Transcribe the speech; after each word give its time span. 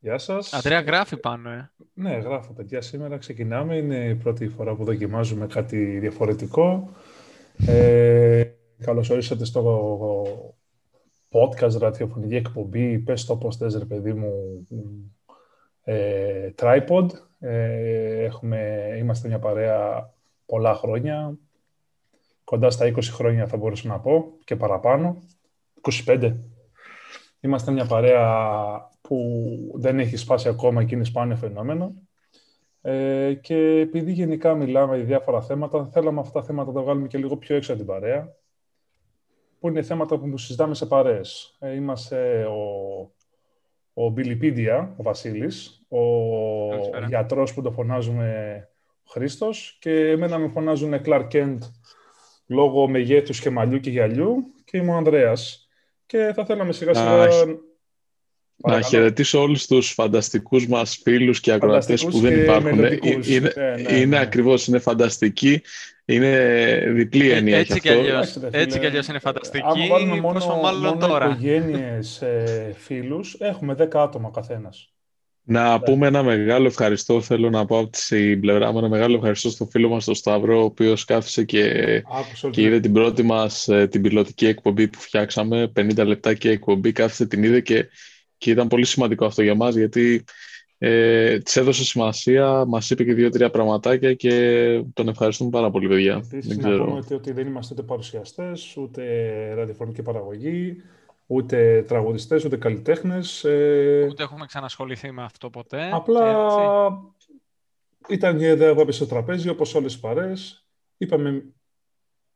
Γεια 0.00 0.18
σας. 0.18 0.52
Αντρέα 0.52 0.80
γράφει 0.80 1.16
πάνω, 1.16 1.50
ε. 1.50 1.70
Ναι, 1.94 2.12
γράφω, 2.16 2.52
παιδιά. 2.52 2.80
Σήμερα 2.80 3.18
ξεκινάμε. 3.18 3.76
Είναι 3.76 4.04
η 4.04 4.14
πρώτη 4.14 4.48
φορά 4.48 4.74
που 4.74 4.84
δοκιμάζουμε 4.84 5.46
κάτι 5.46 5.98
διαφορετικό. 5.98 6.90
Ε, 7.66 8.44
καλώς 8.78 9.10
ορίσατε 9.10 9.44
στο 9.44 10.44
podcast, 11.30 11.78
ραδιοφωνική 11.78 12.34
εκπομπή. 12.34 12.98
Πες 12.98 13.24
το 13.24 13.36
πώς 13.36 13.56
θες, 13.56 13.74
ρε 13.74 13.84
παιδί 13.84 14.12
μου, 14.12 14.32
ε, 15.82 16.50
tripod. 16.58 17.06
Ε, 17.38 18.24
έχουμε, 18.24 18.88
είμαστε 18.98 19.28
μια 19.28 19.38
παρέα 19.38 20.10
πολλά 20.46 20.74
χρόνια. 20.74 21.38
Κοντά 22.44 22.70
στα 22.70 22.86
20 22.86 23.02
χρόνια 23.02 23.46
θα 23.46 23.56
μπορούσα 23.56 23.88
να 23.88 24.00
πω 24.00 24.32
και 24.44 24.56
παραπάνω. 24.56 25.22
25. 26.06 26.34
Είμαστε 27.48 27.70
μια 27.70 27.86
παρέα 27.86 28.90
που 29.00 29.18
δεν 29.74 29.98
έχει 29.98 30.16
σπάσει 30.16 30.48
ακόμα 30.48 30.84
και 30.84 30.94
είναι 30.94 31.04
σπάνιο 31.04 31.36
φαινόμενο. 31.36 31.94
Ε, 32.82 33.34
και 33.34 33.56
επειδή 33.56 34.12
γενικά 34.12 34.54
μιλάμε 34.54 34.96
για 34.96 35.04
διάφορα 35.04 35.42
θέματα, 35.42 35.88
θέλαμε 35.92 36.20
αυτά 36.20 36.40
τα 36.40 36.46
θέματα 36.46 36.68
να 36.68 36.74
τα 36.74 36.82
βγάλουμε 36.82 37.06
και 37.06 37.18
λίγο 37.18 37.36
πιο 37.36 37.56
έξω 37.56 37.72
από 37.72 37.80
την 37.80 37.90
παρέα, 37.90 38.34
που 39.60 39.68
είναι 39.68 39.82
θέματα 39.82 40.18
που 40.18 40.38
συζητάμε 40.38 40.74
σε 40.74 40.86
παρέες. 40.86 41.56
Ε, 41.60 41.74
είμαστε 41.74 42.44
ο, 42.44 42.62
ο 43.92 44.10
Μπιλιπίδια, 44.10 44.94
ο 44.96 45.02
Βασίλης, 45.02 45.86
ο 45.88 46.00
Καλησπέρα. 46.68 47.06
γιατρός 47.06 47.54
που 47.54 47.62
το 47.62 47.70
φωνάζουμε 47.70 48.68
Χρήστος 49.08 49.76
και 49.80 50.10
εμένα 50.10 50.38
με 50.38 50.48
φωνάζουν 50.48 50.94
Clark 51.04 51.28
Kent 51.32 51.58
λόγω 52.46 52.88
μεγέθους 52.88 53.40
και 53.40 53.50
μαλλιού 53.50 53.80
και 53.80 53.90
γυαλιού 53.90 54.44
και 54.64 54.76
είμαι 54.76 54.90
ο 54.90 54.96
Ανδρέας. 54.96 55.67
Και 56.08 56.32
θα 56.34 56.44
θέλαμε 56.44 56.72
σιγά 56.72 56.94
σιγά 56.94 57.28
να 58.56 58.82
χαιρετήσω 58.82 59.40
όλους 59.40 59.66
τους 59.66 59.90
φανταστικούς 59.90 60.66
μας 60.66 61.00
φίλους 61.02 61.40
και 61.40 61.52
ακροατές 61.52 62.04
που 62.04 62.18
δεν 62.18 62.42
υπάρχουν. 62.42 62.84
Ε, 62.84 62.98
είναι, 63.02 63.52
ναι, 63.56 63.74
ναι, 63.74 63.92
είναι 63.92 64.04
ναι. 64.04 64.18
ακριβώς, 64.18 64.66
είναι 64.66 64.78
φανταστική. 64.78 65.62
Είναι 66.04 66.82
διπλή 66.94 67.30
ε, 67.30 67.36
έννοια 67.36 67.58
έτσι 67.58 67.80
και 67.80 67.90
αλλιώς, 67.90 68.36
έτσι 68.50 68.78
κι 68.78 68.86
αλλιώς 68.86 69.06
είναι 69.08 69.18
φανταστική. 69.18 69.64
Αν 69.66 69.88
βάλουμε 69.88 70.20
μόνο, 70.20 70.32
πόσο 70.32 70.58
μάλλον 70.62 70.82
μόνο 70.82 71.06
τώρα. 71.06 71.26
οικογένειες, 71.26 72.22
ε, 72.22 72.74
φίλους, 72.78 73.36
έχουμε 73.38 73.74
10 73.74 74.00
άτομα 74.00 74.30
καθένας. 74.30 74.92
Να 75.50 75.80
πούμε 75.80 76.06
ένα 76.06 76.22
μεγάλο 76.22 76.66
ευχαριστώ, 76.66 77.20
θέλω 77.20 77.50
να 77.50 77.64
πω 77.64 77.78
από 77.78 77.90
την 78.08 78.40
πλευρά 78.40 78.72
μου, 78.72 78.78
ένα 78.78 78.88
μεγάλο 78.88 79.14
ευχαριστώ 79.14 79.50
στο 79.50 79.64
φίλο 79.64 79.88
μας 79.88 80.04
τον 80.04 80.14
Σταύρο, 80.14 80.60
ο 80.60 80.64
οποίος 80.64 81.04
κάθισε 81.04 81.44
και, 81.44 82.02
και 82.50 82.62
είδε 82.62 82.80
την 82.80 82.92
πρώτη 82.92 83.22
μας 83.22 83.68
την 83.90 84.02
πιλωτική 84.02 84.46
εκπομπή 84.46 84.88
που 84.88 84.98
φτιάξαμε, 84.98 85.72
50 85.76 86.06
λεπτά 86.06 86.34
και 86.34 86.50
εκπομπή, 86.50 86.92
κάθισε 86.92 87.26
την 87.26 87.42
είδε 87.42 87.60
και 87.60 87.88
και 88.38 88.50
ήταν 88.50 88.68
πολύ 88.68 88.84
σημαντικό 88.84 89.24
αυτό 89.24 89.42
για 89.42 89.54
μας 89.54 89.74
γιατί 89.74 90.24
ε, 90.78 91.38
της 91.38 91.56
έδωσε 91.56 91.84
σημασία, 91.84 92.64
μας 92.64 92.90
είπε 92.90 93.04
και 93.04 93.14
δύο-τρία 93.14 93.50
πραγματάκια 93.50 94.14
και 94.14 94.32
τον 94.92 95.08
ευχαριστούμε 95.08 95.50
πάρα 95.50 95.70
πολύ, 95.70 95.88
παιδιά. 95.88 96.22
Επίσης, 96.24 96.48
δεν 96.48 96.58
ξέρω. 96.58 96.76
να 96.76 96.84
πούμε 96.84 97.04
ότι 97.12 97.32
δεν 97.32 97.46
είμαστε 97.46 97.74
ούτε 97.74 97.82
παρουσιαστές, 97.82 98.76
ούτε 98.76 99.02
ραδιοφωνική 99.54 100.02
παραγωγή, 100.02 100.76
ούτε 101.30 101.84
τραγουδιστές, 101.88 102.44
ούτε 102.44 102.56
καλλιτέχνες. 102.56 103.44
Ε... 103.44 104.06
Ούτε 104.10 104.22
έχουμε 104.22 104.46
ξανασχοληθεί 104.46 105.12
με 105.12 105.22
αυτό 105.22 105.50
ποτέ. 105.50 105.90
Απλά 105.92 106.48
ήταν 108.08 108.36
μια 108.36 108.48
ιδέα 108.50 108.74
που 108.74 108.80
έπεσε 108.80 109.04
στο 109.04 109.14
τραπέζι, 109.14 109.48
όπως 109.48 109.74
όλες 109.74 109.94
οι 109.94 110.00
παρέες. 110.00 110.68
Είπαμε, 110.96 111.44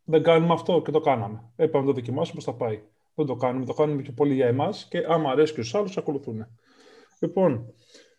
δεν 0.04 0.22
κάνουμε 0.22 0.52
αυτό 0.52 0.82
και 0.82 0.90
το 0.90 1.00
κάναμε. 1.00 1.52
Έπαμε 1.56 1.84
να 1.84 1.90
το 1.92 2.00
δοκιμάσουμε 2.00 2.34
πώς 2.34 2.44
θα 2.44 2.54
πάει. 2.54 2.82
Δεν 3.14 3.26
το 3.26 3.34
κάνουμε, 3.34 3.64
το 3.64 3.74
κάνουμε 3.74 4.02
και 4.02 4.12
πολύ 4.12 4.34
για 4.34 4.46
εμάς 4.46 4.86
και 4.90 5.04
άμα 5.08 5.30
αρέσει 5.30 5.54
και 5.54 5.60
στους 5.60 5.74
άλλους, 5.74 5.96
ακολουθούν. 5.96 6.46
Λοιπόν, 7.20 7.74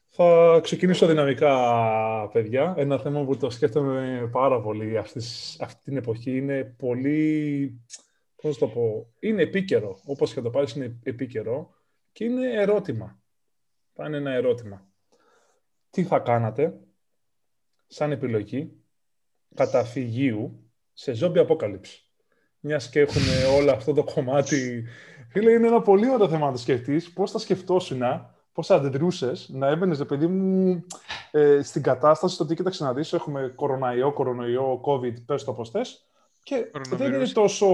θα 0.09 0.59
ξεκινήσω 0.63 1.07
δυναμικά, 1.07 1.55
παιδιά. 2.31 2.73
Ένα 2.77 2.97
θέμα 2.97 3.23
που 3.23 3.37
το 3.37 3.49
σκέφτομαι 3.49 4.29
πάρα 4.31 4.61
πολύ 4.61 4.97
αυτής, 4.97 5.57
αυτή 5.61 5.83
την 5.83 5.97
εποχή. 5.97 6.37
Είναι 6.37 6.75
πολύ, 6.77 7.81
πώς 8.43 8.57
το 8.57 8.67
πω, 8.67 9.13
είναι 9.19 9.41
επίκαιρο. 9.41 9.99
Όπως 10.05 10.33
και 10.33 10.41
το 10.41 10.49
πάρεις 10.49 10.73
είναι 10.73 10.99
επίκαιρο 11.03 11.73
και 12.11 12.23
είναι 12.23 12.53
ερώτημα. 12.53 13.21
Θα 13.93 14.05
είναι 14.05 14.17
ένα 14.17 14.31
ερώτημα. 14.31 14.87
Τι 15.89 16.03
θα 16.03 16.19
κάνατε 16.19 16.79
σαν 17.87 18.11
επιλογή 18.11 18.71
καταφυγίου 19.55 20.71
σε 20.93 21.13
ζόμπι 21.13 21.39
απόκαλυψη 21.39 22.11
μιας 22.59 22.89
και 22.89 22.99
έχουμε 22.99 23.43
όλο 23.57 23.71
αυτό 23.71 23.93
το 23.93 24.03
κομμάτι. 24.03 24.85
Φίλε, 25.29 25.51
είναι 25.51 25.67
ένα 25.67 25.81
πολύ 25.81 26.09
ωραίο 26.09 26.29
θέμα 26.29 26.45
να 26.45 26.51
το 26.51 26.57
σκεφτείς. 26.57 27.13
Πώς 27.13 27.31
θα 27.31 27.39
σκεφτόσουν, 27.39 28.01
πώς 28.53 28.67
θα 28.67 28.75
αντιδρούσες 28.75 29.49
να 29.49 29.67
έμπαινες, 29.67 30.05
παιδί 30.05 30.27
μου, 30.27 30.85
ε, 31.31 31.61
στην 31.61 31.81
κατάσταση 31.81 32.37
το 32.37 32.45
τι 32.45 32.55
κοίταξε 32.55 32.83
να 32.83 32.93
δεις. 32.93 33.13
Έχουμε 33.13 33.53
κοροναϊό, 33.55 34.13
κορονοϊό, 34.13 34.81
COVID, 34.85 35.25
πες 35.25 35.43
το 35.43 35.53
πώ 35.53 35.65
θες. 35.65 36.07
Και 36.43 36.71
δεν 36.89 37.13
είναι 37.13 37.27
τόσο 37.27 37.67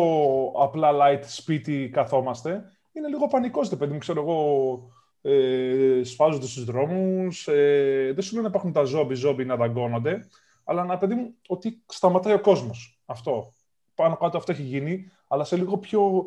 απλά 0.56 0.92
light 0.94 1.24
σπίτι 1.26 1.90
καθόμαστε. 1.94 2.72
Είναι 2.92 3.08
λίγο 3.08 3.28
πανικός, 3.28 3.70
δε 3.70 3.76
παιδί 3.76 3.94
μου, 3.94 4.00
ξέρω 4.00 4.22
εγώ. 4.22 4.90
Ε, 5.22 6.04
σφάζονται 6.04 6.46
στους 6.46 6.64
δρόμους. 6.64 7.48
Ε, 7.48 8.12
δεν 8.14 8.24
σου 8.24 8.32
λένε 8.32 8.44
να 8.44 8.50
υπάρχουν 8.50 8.72
τα 8.72 8.84
ζόμπι, 8.84 9.16
ζόμπι 9.16 9.46
να 9.46 9.56
δαγκώνονται. 9.56 10.28
Αλλά 10.64 10.84
να 10.84 10.98
παιδί 10.98 11.14
μου 11.14 11.36
ότι 11.48 11.84
σταματάει 11.88 12.34
ο 12.34 12.40
κόσμος. 12.40 13.02
Αυτό 13.06 13.54
πάνω 14.00 14.18
κάτω 14.18 14.38
αυτό 14.38 14.52
έχει 14.52 14.62
γίνει, 14.62 15.12
αλλά 15.28 15.44
σε 15.44 15.56
λίγο 15.56 15.78
πιο 15.78 16.26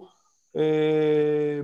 ε, 0.53 1.63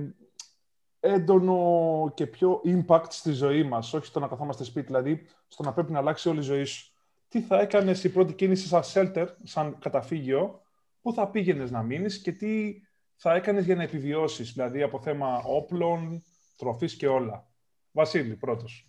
έντονο 0.99 2.11
και 2.13 2.27
πιο 2.27 2.61
impact 2.65 3.05
στη 3.09 3.31
ζωή 3.31 3.63
μας, 3.63 3.93
όχι 3.93 4.05
στο 4.05 4.19
να 4.19 4.27
καθόμαστε 4.27 4.63
σπίτι, 4.63 4.85
δηλαδή 4.85 5.25
στο 5.47 5.63
να 5.63 5.73
πρέπει 5.73 5.91
να 5.91 5.99
αλλάξει 5.99 6.29
όλη 6.29 6.39
η 6.39 6.41
ζωή 6.41 6.63
σου. 6.63 6.93
Τι 7.27 7.41
θα 7.41 7.59
έκανες 7.59 8.03
η 8.03 8.11
πρώτη 8.11 8.33
κίνηση 8.33 8.67
σαν 8.67 8.81
shelter, 8.93 9.27
σαν 9.43 9.77
καταφύγιο, 9.79 10.61
πού 11.09 11.15
θα 11.15 11.29
πήγαινες 11.29 11.71
να 11.71 11.83
μείνεις 11.83 12.21
και 12.21 12.31
τι 12.31 12.73
θα 13.15 13.33
έκανες 13.33 13.65
για 13.65 13.75
να 13.75 13.83
επιβιώσεις, 13.83 14.51
δηλαδή 14.51 14.81
από 14.81 15.01
θέμα 15.01 15.41
όπλων, 15.45 16.23
τροφής 16.57 16.95
και 16.95 17.07
όλα. 17.07 17.47
Βασίλη, 17.91 18.35
πρώτος. 18.35 18.85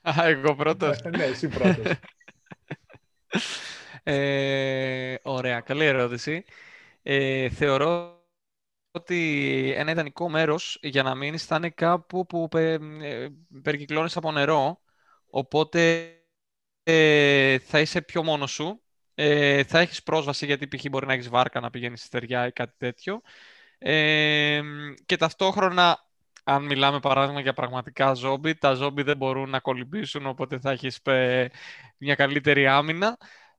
Α, 0.00 0.26
εγώ 0.26 0.54
πρώτος. 0.54 1.02
ναι, 1.02 1.24
εσύ 1.24 1.48
πρώτος. 1.48 1.86
Ε, 4.08 5.14
ωραία, 5.22 5.60
καλή 5.60 5.84
ερώτηση. 5.84 6.44
Ε, 7.02 7.48
θεωρώ 7.48 8.20
ότι 8.90 9.72
ένα 9.76 9.90
ιδανικό 9.90 10.28
μέρος 10.28 10.78
για 10.82 11.02
να 11.02 11.14
μείνεις 11.14 11.44
θα 11.44 11.56
είναι 11.56 11.70
κάπου 11.70 12.26
που 12.26 12.48
πε, 12.48 12.72
ε, 13.02 13.28
περικυκλώνεις 13.62 14.16
από 14.16 14.32
νερό, 14.32 14.80
οπότε 15.26 16.12
ε, 16.82 17.58
θα 17.58 17.80
είσαι 17.80 18.02
πιο 18.02 18.22
μόνος 18.22 18.50
σου, 18.50 18.85
ε, 19.18 19.62
θα 19.62 19.78
έχεις 19.78 20.02
πρόσβαση 20.02 20.46
γιατί 20.46 20.68
π.χ. 20.68 20.84
μπορεί 20.90 21.06
να 21.06 21.12
έχεις 21.12 21.28
βάρκα 21.28 21.60
να 21.60 21.70
πηγαίνεις 21.70 21.98
στη 21.98 22.06
στεριά 22.06 22.46
ή 22.46 22.52
κάτι 22.52 22.74
τέτοιο 22.78 23.20
ε, 23.78 24.60
και 25.06 25.16
ταυτόχρονα 25.16 26.04
αν 26.44 26.64
μιλάμε 26.64 27.00
παράδειγμα 27.00 27.40
για 27.40 27.52
πραγματικά 27.52 28.14
ζόμπι, 28.14 28.54
τα 28.54 28.72
ζόμπι 28.72 29.02
δεν 29.02 29.16
μπορούν 29.16 29.50
να 29.50 29.60
κολυμπήσουν 29.60 30.26
οπότε 30.26 30.58
θα 30.58 30.70
έχεις 30.70 31.00
μια 31.96 32.14
καλύτερη 32.14 32.66
άμυνα 32.66 33.18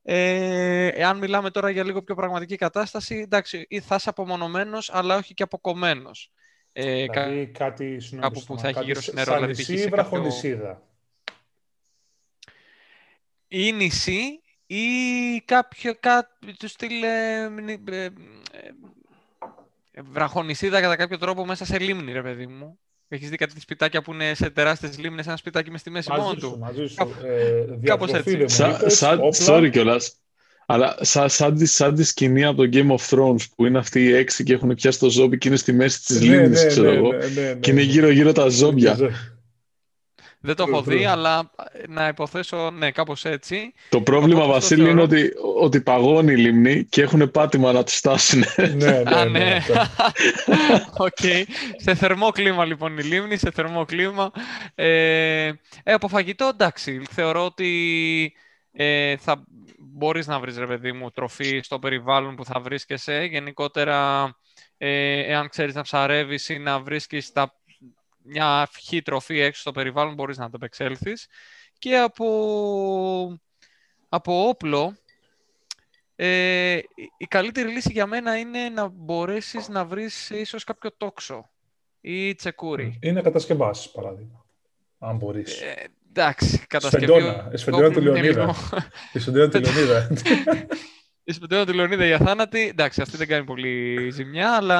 ε, 0.09 0.87
εάν 0.87 1.17
μιλάμε 1.17 1.49
τώρα 1.49 1.69
για 1.69 1.83
λίγο 1.83 2.03
πιο 2.03 2.15
πραγματική 2.15 2.55
κατάσταση, 2.55 3.15
εντάξει, 3.15 3.67
θα 3.81 3.95
είσαι 3.95 4.09
απομονωμένος, 4.09 4.89
αλλά 4.93 5.15
όχι 5.15 5.33
και 5.33 5.43
αποκομμένος. 5.43 6.31
Ε, 6.71 7.05
δηλαδή 7.05 7.47
κάτι, 7.47 7.97
κάπου 8.19 8.43
που 8.43 8.59
θα 8.59 8.67
έχει 8.67 8.83
γύρω 8.83 9.01
στην 9.01 9.13
νερό. 9.13 9.33
Δηλαδή, 9.33 9.73
ή 9.73 9.87
βραχονισίδα. 9.87 10.81
Ή 13.47 13.71
νησί 13.71 14.41
ή 14.67 14.85
κάποιο, 15.45 15.95
κάτι 15.99 16.53
του 16.59 16.67
στυλ 16.67 17.03
ε, 17.03 17.43
ε, 17.89 18.03
ε, 18.03 18.11
βραχονισίδα 20.11 20.81
κατά 20.81 20.95
κάποιο 20.95 21.17
τρόπο 21.17 21.45
μέσα 21.45 21.65
σε 21.65 21.79
λίμνη, 21.79 22.11
ρε 22.11 22.21
παιδί 22.21 22.47
μου. 22.47 22.79
Έχεις 23.07 23.29
δει 23.29 23.35
κάτι 23.37 23.59
σπιτάκια 23.59 24.01
που 24.01 24.13
είναι 24.13 24.33
σε 24.33 24.49
τεράστιες 24.49 24.97
λίμνες, 24.97 25.27
ένα 25.27 25.37
σπιτάκι 25.37 25.71
μες 25.71 25.79
στη 25.79 25.89
μέση 25.89 26.11
μόνο 26.11 26.33
του. 26.33 26.57
Μαζί 26.59 26.87
σου. 26.87 27.15
Κάπως 27.83 28.13
ε, 28.13 28.17
έτσι. 28.17 28.45
Σαν, 28.85 29.19
sorry 29.45 29.69
κιόλας. 29.71 30.15
Αλλά 30.65 30.97
σαν, 31.01 31.29
σαν, 31.29 31.57
σαν, 31.65 31.95
τη 31.95 32.03
σκηνή 32.03 32.45
από 32.45 32.63
το 32.63 32.69
Game 32.73 32.95
of 32.95 33.09
Thrones 33.09 33.45
που 33.55 33.65
είναι 33.65 33.77
αυτοί 33.77 34.03
οι 34.03 34.13
έξι 34.13 34.43
και 34.43 34.53
έχουν 34.53 34.75
πιάσει 34.75 34.99
το 34.99 35.09
ζόμπι 35.09 35.37
και 35.37 35.47
είναι 35.47 35.57
στη 35.57 35.73
μέση 35.73 36.05
της 36.05 36.19
ναι, 36.19 36.25
λίμνης, 36.25 36.61
ναι, 36.61 36.67
ξέρω 36.67 36.89
ναι, 36.89 36.95
εγώ. 36.95 37.13
Ναι, 37.13 37.27
ναι, 37.27 37.53
και 37.53 37.71
είναι 37.71 37.81
γύρω-γύρω 37.81 38.31
τα 38.31 38.49
ζόμπια. 38.49 38.97
Δεν 40.39 40.55
το 40.55 40.65
έχω 40.67 40.81
δει, 40.81 41.05
αλλά 41.05 41.51
να 41.87 42.07
υποθέσω, 42.07 42.71
ναι, 42.71 42.91
κάπως 42.91 43.25
έτσι. 43.25 43.73
Το 43.89 44.01
πρόβλημα, 44.01 44.39
Οπότε, 44.39 44.53
Βασίλη, 44.53 44.83
θεωρώ... 44.83 44.91
είναι 44.91 45.01
ότι, 45.01 45.31
ότι 45.59 45.81
παγώνει 45.81 46.31
η 46.31 46.37
λίμνη 46.37 46.85
και 46.85 47.01
έχουν 47.01 47.31
πάτημα 47.31 47.71
να 47.71 47.83
τη 47.83 47.91
φτάσουν. 47.91 48.43
ναι, 48.57 48.65
ναι, 48.67 49.03
ναι. 49.03 49.23
ναι. 49.29 49.59
Οκ. 51.07 51.47
Σε 51.75 51.95
θερμό 51.95 52.29
κλίμα, 52.29 52.65
λοιπόν, 52.65 52.97
η 52.97 53.03
λίμνη, 53.03 53.37
σε 53.37 53.51
θερμό 53.51 53.85
κλίμα. 53.85 54.31
Ε, 54.75 55.45
ε, 55.83 55.93
από 55.93 56.07
φαγητό, 56.07 56.45
εντάξει, 56.53 57.01
θεωρώ 57.09 57.45
ότι 57.45 58.33
ε, 58.71 59.17
θα 59.17 59.43
μπορείς 59.77 60.27
να 60.27 60.39
βρεις, 60.39 60.57
ρε 60.57 60.67
παιδί 60.67 60.91
μου, 60.91 61.11
τροφή 61.11 61.59
στο 61.63 61.79
περιβάλλον 61.79 62.35
που 62.35 62.45
θα 62.45 62.59
βρίσκεσαι. 62.59 63.27
Γενικότερα, 63.31 64.23
ε, 64.77 65.19
εάν 65.31 65.49
ξέρεις 65.49 65.73
να 65.73 65.81
ψαρεύεις 65.81 66.49
ή 66.49 66.57
να 66.57 66.79
βρίσκεις 66.79 67.31
τα 67.31 67.56
μια 68.27 68.67
φυχή 68.71 69.01
τροφή 69.01 69.39
έξω 69.39 69.61
στο 69.61 69.71
περιβάλλον 69.71 70.13
μπορείς 70.13 70.37
να 70.37 70.45
το 70.45 70.51
επεξέλθεις. 70.55 71.27
Και 71.79 71.97
από, 71.97 73.39
από 74.09 74.47
όπλο, 74.47 74.97
ε, 76.15 76.79
η 77.17 77.25
καλύτερη 77.27 77.69
λύση 77.69 77.91
για 77.91 78.05
μένα 78.05 78.37
είναι 78.37 78.69
να 78.69 78.87
μπορέσεις 78.87 79.67
να 79.67 79.85
βρεις 79.85 80.29
ίσως 80.29 80.63
κάποιο 80.63 80.89
τόξο 80.97 81.49
ή 82.01 82.35
τσεκούρι. 82.35 82.99
Είναι 83.01 83.21
κατασκευάσεις, 83.21 83.91
παράδειγμα, 83.91 84.45
αν 84.99 85.15
μπορείς. 85.15 85.61
Ε, 85.61 85.89
εντάξει, 86.09 86.65
κατασκευή... 86.67 87.05
Σφεντόνα, 87.05 87.51
σφεντόνα 87.53 87.91
του 87.91 88.01
Λεωνίδα. 88.01 88.55
Η 89.13 89.19
σφεντόνα 89.19 89.49
του 89.49 89.59
Λεωνίδα. 89.59 90.07
Η 91.29 91.31
σπιτέρα 91.31 91.65
του 91.65 91.73
Λεωνίδα 91.73 92.05
για 92.05 92.17
θάνατη, 92.17 92.67
εντάξει, 92.67 93.01
αυτή 93.01 93.17
δεν 93.17 93.27
κάνει 93.27 93.45
πολύ 93.45 94.09
ζημιά, 94.11 94.55
αλλά 94.55 94.79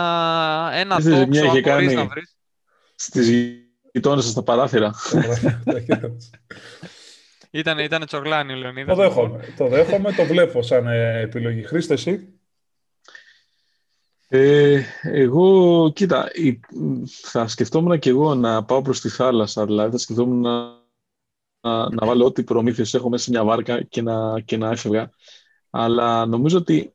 ένα 0.74 0.96
Αυτή 0.96 1.10
τόξο 1.10 1.24
ζημιά 1.24 1.42
αν 1.42 1.48
είχε 1.48 1.62
μπορείς 1.62 1.88
κάνει. 1.88 1.94
να 1.94 2.06
βρεις. 2.06 2.37
Στις 3.00 3.30
γειτόνες 3.92 4.24
σας 4.24 4.32
στα 4.32 4.44
παράθυρα. 4.44 4.94
Ήταν, 7.52 7.80
ήταν 7.80 8.06
τσογλάνι 8.06 8.54
ο 8.54 8.56
Λεωνίδας. 8.56 8.96
το 8.98 9.04
λοιπόν. 9.04 9.30
δέχομαι. 9.32 9.54
Το 9.58 9.68
δέχομαι, 9.68 10.12
το 10.12 10.24
βλέπω 10.26 10.62
σαν 10.62 10.88
ε, 10.88 11.20
επιλογή. 11.20 11.64
Χρήστε 11.64 11.94
εσύ. 11.94 12.28
Ε, 14.28 14.82
εγώ, 15.02 15.92
κοίτα, 15.96 16.30
η- 16.34 16.60
θα 17.22 17.48
σκεφτόμουν 17.48 18.00
και 18.00 18.10
εγώ 18.10 18.36
να 18.36 18.64
πάω 18.64 18.82
προς 18.82 19.02
τη 19.02 19.10
θάλασσα, 19.10 19.66
δηλαδή 19.66 19.92
θα 19.92 19.98
σκεφτόμουν 19.98 20.42
να, 20.42 20.62
να, 21.62 21.90
να 21.90 22.06
βάλω 22.08 22.26
ό,τι 22.26 22.44
προμήθειες 22.44 22.94
έχω 22.94 23.10
μέσα 23.10 23.24
σε 23.24 23.30
μια 23.30 23.44
βάρκα 23.44 23.84
και 23.84 24.02
να, 24.02 24.40
και 24.42 24.58
να 24.58 24.70
έφευγα. 24.72 25.10
Αλλά 25.70 26.26
νομίζω 26.26 26.58
ότι 26.58 26.94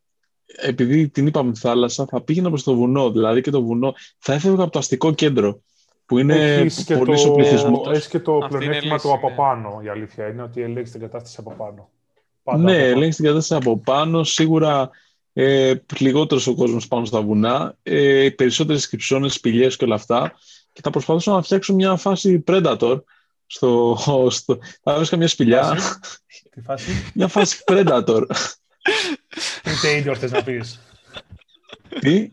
επειδή 0.57 1.09
την 1.09 1.27
είπαμε 1.27 1.53
τη 1.53 1.59
θάλασσα, 1.61 2.07
θα 2.07 2.23
πήγαινα 2.23 2.49
προς 2.49 2.63
το 2.63 2.75
βουνό, 2.75 3.11
δηλαδή 3.11 3.41
και 3.41 3.51
το 3.51 3.63
βουνό, 3.63 3.95
θα 4.19 4.33
έφευγα 4.33 4.63
από 4.63 4.73
το 4.73 4.79
αστικό 4.79 5.15
κέντρο, 5.15 5.63
που 6.07 6.19
είναι 6.19 6.55
Έχεις 6.55 6.85
και 6.85 6.97
πολύ 6.97 7.17
το, 7.23 7.29
ο 7.29 7.33
πληθυσμό. 7.35 7.83
έχεις 7.91 8.09
και 8.09 8.19
το 8.21 8.33
Αυτή 8.37 8.47
είναι 8.47 8.59
πλεονέκτημα 8.59 8.95
λύση, 8.95 9.07
του 9.07 9.13
από 9.15 9.29
ναι. 9.29 9.35
πάνω, 9.35 9.81
η 9.85 9.89
αλήθεια 9.89 10.29
είναι 10.29 10.43
ότι 10.43 10.63
ελέγχεις 10.63 10.91
την 10.91 11.01
κατάσταση 11.01 11.37
από 11.39 11.53
πάνω. 11.53 11.89
Πάντα 12.43 12.59
Ναι, 12.63 12.73
από 12.73 12.81
πάνω. 12.81 12.91
ελέγχεις 12.93 13.17
την 13.17 13.25
κατάσταση 13.25 13.55
από 13.65 13.79
πάνω. 13.79 14.25
Σίγουρα 14.25 14.91
ε, 15.33 15.75
λιγότερος 15.99 16.47
ο 16.47 16.55
κόσμος 16.55 16.89
πάνω 16.89 17.05
στα 17.05 17.23
βουνά, 17.23 17.77
ε, 17.83 18.29
περισσότερες 18.37 18.89
κρυψώνες, 18.89 19.35
σπηλιές 19.35 19.77
και 19.77 19.85
όλα 19.85 19.95
αυτά. 19.95 20.33
Και 20.73 20.81
θα 20.83 20.91
προσπαθήσω 20.91 21.33
να 21.33 21.43
φτιάξω 21.43 21.75
μια 21.75 21.97
φάση 21.97 22.45
Predator. 22.47 23.01
Στο, 23.47 23.97
στο, 24.31 24.59
θα 24.83 24.93
έβρισκα 24.93 25.17
μια 25.17 25.29
σπηλιά, 25.29 25.63
Φάση; 25.65 25.99
Τι 26.51 26.61
φάση; 26.61 26.91
μια 27.15 27.29
φάση 27.29 27.63
Predator. 27.67 28.23
Τι 29.63 29.71
Taylor 29.85 30.15
θες 30.19 30.31
να 30.31 30.43
πεις; 30.43 30.81
Τι; 32.01 32.31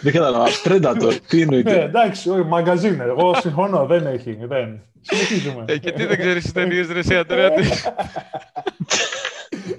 Δεν 0.00 0.12
κατάλαβα. 0.12 0.46
Predator. 0.64 1.14
Τι 1.28 1.36
Ναι, 1.36 1.42
εννοείται. 1.42 1.82
εντάξει, 1.82 2.30
όχι, 2.30 2.42
μαγκαζίνε. 2.44 3.04
Εγώ 3.04 3.34
συμφωνώ, 3.40 3.86
δεν 3.86 4.06
έχει. 4.06 4.38
Δεν. 4.48 4.80
Συνεχίζουμε. 5.00 5.64
Ε, 5.68 5.78
και 5.78 5.92
τι 5.92 6.06
δεν 6.06 6.18
ξέρεις 6.18 6.42
τις 6.42 6.52
ταινίες, 6.52 6.88
ρε, 6.92 6.98
εσύ, 6.98 7.16
Αντρέα, 7.16 7.50
τι- 7.50 7.62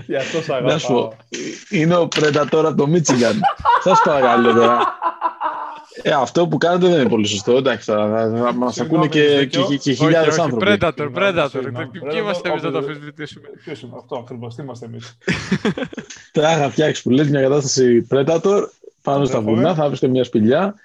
Γι' 0.08 0.16
αυτό 0.16 0.42
σ' 0.42 0.48
Να 0.48 0.78
σου 0.78 0.88
πω, 0.88 0.98
αγαπάω. 0.98 1.12
είναι 1.70 1.96
ο 1.96 2.08
Predator 2.16 2.64
από 2.66 2.76
το 2.76 2.88
Μίτσιγκαν. 2.88 3.40
Σας 3.84 4.02
παρακαλώ 4.06 4.54
τώρα. 4.54 4.80
Ε, 6.02 6.12
αυτό 6.12 6.48
που 6.48 6.58
κάνετε 6.58 6.88
δεν 6.88 7.00
είναι 7.00 7.10
πολύ 7.10 7.28
σωστό. 7.28 7.52
Εντάξει, 7.58 7.86
τώρα 7.88 8.08
θα, 8.10 8.38
θα 8.44 8.54
μας 8.54 8.74
Συγγνώμη, 8.74 9.06
ακούνε 9.06 9.08
και, 9.08 9.22
έχεις 9.34 9.40
και, 9.40 9.58
δίκιο. 9.58 9.62
και, 9.68 9.78
και 9.78 9.90
Όχι, 9.92 9.96
χιλιάδες 10.04 10.32
όχι, 10.34 10.42
άνθρωποι. 10.42 10.66
Predator, 10.68 10.92
Συγγνώμη, 10.96 11.32
Predator. 11.36 11.48
συγγνώμη. 11.52 11.88
Ποιοι 11.88 12.02
Predator, 12.06 12.16
είμαστε 12.18 12.50
εμείς 12.50 12.62
να 12.64 12.72
το 12.72 12.78
όποτε- 12.78 12.96
αμφισβητήσουμε. 12.96 13.48
Ποιος 13.64 13.82
είναι 13.82 13.92
αυτό 13.98 14.16
ακριβώς, 14.18 14.56
τι 14.56 14.62
είμαστε 14.62 14.86
εμείς. 14.86 15.18
Θα 16.32 16.52
είχα 16.52 16.70
φτιάξεις 16.70 17.04
που 17.04 17.10
λες 17.10 17.30
μια 17.30 17.42
κατάσταση 17.42 18.08
Predator 18.12 18.62
πάνω 19.12 19.26
στα 19.26 19.40
Δέχομαι. 19.40 19.56
βουνά, 19.56 19.74
θα 19.76 19.84
έβρισκα 19.84 20.08
μια 20.08 20.24
σπηλιά. 20.24 20.76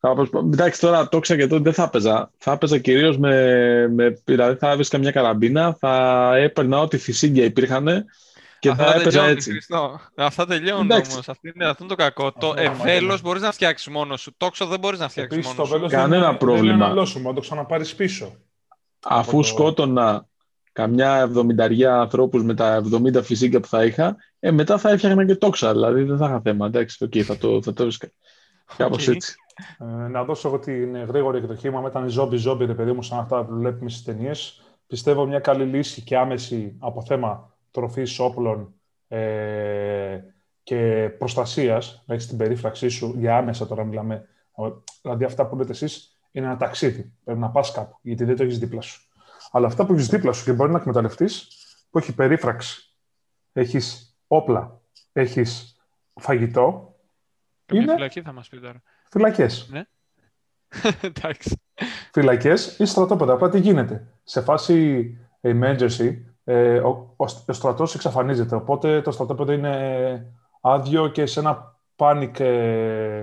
Θα 0.00 0.14
προσπα... 0.14 0.38
Εντάξει, 0.38 0.80
τώρα 0.80 1.08
το 1.08 1.18
και 1.18 1.36
τότε 1.36 1.58
δεν 1.62 1.72
θα 1.72 1.82
έπαιζα. 1.82 2.30
Θα 2.38 2.52
έπαιζα 2.52 2.78
κυρίως 2.78 3.18
με, 3.18 3.88
με. 3.88 4.20
Δηλαδή 4.24 4.58
θα 4.58 4.70
έβρισκα 4.70 4.98
μια 4.98 5.10
καραμπίνα, 5.10 5.74
θα 5.80 6.32
έπαιρνα 6.36 6.80
ό,τι 6.80 6.98
φυσίγγια 6.98 7.44
υπήρχαν 7.44 8.04
και 8.58 8.68
Αυτά 8.68 8.84
θα 8.84 8.90
έπαιζα 8.90 9.08
τελειώνουν, 9.10 9.30
έτσι. 9.36 9.50
Χριστό. 9.50 10.00
Αυτά 10.14 10.46
τελειώνουν 10.46 10.84
Εντάξει. 10.90 11.12
όμως. 11.12 11.28
Αυτό 11.28 11.48
είναι, 11.54 11.66
αυτό 11.66 11.84
είναι 11.84 11.94
το 11.94 12.02
κακό. 12.02 12.32
Το 12.32 12.48
Αυτό 12.48 12.60
είναι 12.62 12.68
το 12.68 12.82
ευέλος 12.82 13.08
μαγικό. 13.08 13.28
μπορείς 13.28 13.42
να 13.42 13.52
φτιάξεις 13.52 13.88
μόνος 13.88 14.20
σου. 14.20 14.34
Τόξο 14.36 14.66
δεν 14.66 14.78
μπορείς 14.78 14.98
να 14.98 15.08
φτιάξεις 15.08 15.32
Επίσης 15.38 15.54
το 15.54 15.62
μόνος 15.62 15.68
σου. 15.72 15.74
βέλος 15.78 15.92
Κανένα 15.92 16.20
δεν 16.20 16.28
είναι- 16.28 16.38
πρόβλημα. 16.38 16.66
Δεν 16.66 16.74
είναι 16.74 16.84
αναλώσιμο, 16.84 17.28
να 17.28 17.34
το 17.34 17.40
ξαναπάρεις 17.40 17.94
πίσω. 17.94 18.36
Αφού 19.04 19.30
από 19.30 19.36
το- 19.36 19.42
σκότωνα 19.42 20.26
καμιά 20.72 21.16
εβδομηνταριά 21.16 22.00
ανθρώπους 22.00 22.42
με 22.42 22.54
τα 22.54 22.82
70 22.92 23.22
φυσίγγια 23.22 23.60
που 23.60 23.68
θα 23.68 23.84
είχα, 23.84 24.16
ε, 24.40 24.50
μετά 24.50 24.78
θα 24.78 24.90
έφτιαχνα 24.90 25.26
και 25.26 25.36
τόξα. 25.36 25.72
Δηλαδή 25.72 26.02
δεν 26.02 26.16
θα 26.16 26.26
είχα 26.26 26.40
θέμα. 26.40 26.66
Εντάξει, 26.66 27.04
οκ, 27.04 27.12
θα 27.24 27.36
το, 27.36 27.62
θα 27.62 27.72
το 27.72 27.82
έβρισκα. 27.82 28.08
Κάπως 28.76 29.08
Οκ. 29.08 29.14
έτσι. 29.14 29.34
Ε, 29.78 30.08
να 30.08 30.24
δώσω 30.24 30.48
εγώ 30.48 30.58
την 30.58 31.04
γρήγορη 31.04 31.38
εκδοχή 31.38 31.70
μου. 31.70 31.86
Ήταν 31.86 32.08
ζόμπι 32.08 32.36
ζόμπι, 32.36 32.64
ρε 32.64 32.74
παιδί 32.74 32.92
μου, 32.92 33.02
σαν 33.02 33.18
αυτά 33.18 33.44
που 33.44 33.54
βλέπουμε 33.54 33.90
στις 33.90 34.04
ταινίες. 34.04 34.62
Πιστεύω 34.86 35.26
μια 35.26 35.38
καλή 35.38 35.64
λύση 35.64 36.02
και 36.02 36.16
άμεση 36.16 36.76
από 36.78 37.04
θέμα 37.04 37.54
τροφής, 37.70 38.18
όπλων 38.18 38.74
ε, 39.08 40.20
και 40.62 41.10
προστασίας, 41.18 42.02
να 42.06 42.14
έχει 42.14 42.28
την 42.28 42.36
περίφραξή 42.36 42.88
σου 42.88 43.14
για 43.18 43.36
άμεσα 43.36 43.66
τώρα 43.66 43.84
μιλάμε. 43.84 44.14
Ε, 44.56 44.62
Δηλαδή, 45.02 45.24
αυτά 45.24 45.46
που 45.46 45.56
λέτε 45.56 45.72
εσείς 45.72 46.18
είναι 46.32 46.46
ένα 46.46 46.56
ταξίδι. 46.56 47.12
Πρέπει 47.24 47.40
να 47.40 47.50
πας 47.50 47.72
κάπου, 47.72 47.98
γιατί 48.02 48.24
δεν 48.24 48.36
το 48.36 48.42
έχεις 48.42 48.58
δίπλα 48.58 48.80
σου. 48.80 49.11
Αλλά 49.54 49.66
αυτά 49.66 49.86
που 49.86 49.92
έχεις 49.92 50.06
δίπλα 50.08 50.32
σου 50.32 50.44
και 50.44 50.52
μπορεί 50.52 50.70
να 50.72 50.78
εκμεταλλευτείς, 50.78 51.48
που 51.90 51.98
έχει 51.98 52.14
περίφραξη, 52.14 52.94
έχεις 53.52 54.16
όπλα, 54.26 54.80
έχεις 55.12 55.76
φαγητό, 56.20 56.96
Καμία 57.66 57.82
είναι- 57.84 57.94
φυλακή 57.94 58.22
θα 58.22 58.32
μας 58.32 58.48
πει 58.48 58.60
τώρα. 58.60 58.82
φυλακές. 59.10 59.70
Εντάξει. 61.00 61.60
φυλακές 62.12 62.78
ή 62.78 62.84
στρατόπεδα. 62.84 63.32
Απλά 63.32 63.48
τι 63.48 63.58
γίνεται. 63.60 64.06
Σε 64.24 64.40
φάση 64.40 65.06
emergency, 65.40 66.16
ε, 66.44 66.78
ο, 66.78 67.14
ο, 67.16 67.24
ο 67.46 67.52
στρατός 67.52 67.94
εξαφανίζεται. 67.94 68.54
Οπότε 68.54 69.02
το 69.02 69.10
στρατόπεδο 69.10 69.52
είναι 69.52 70.32
άδειο 70.60 71.08
και 71.08 71.26
σε 71.26 71.40
ένα 71.40 71.76
panic 71.96 72.40
ε, 72.40 73.22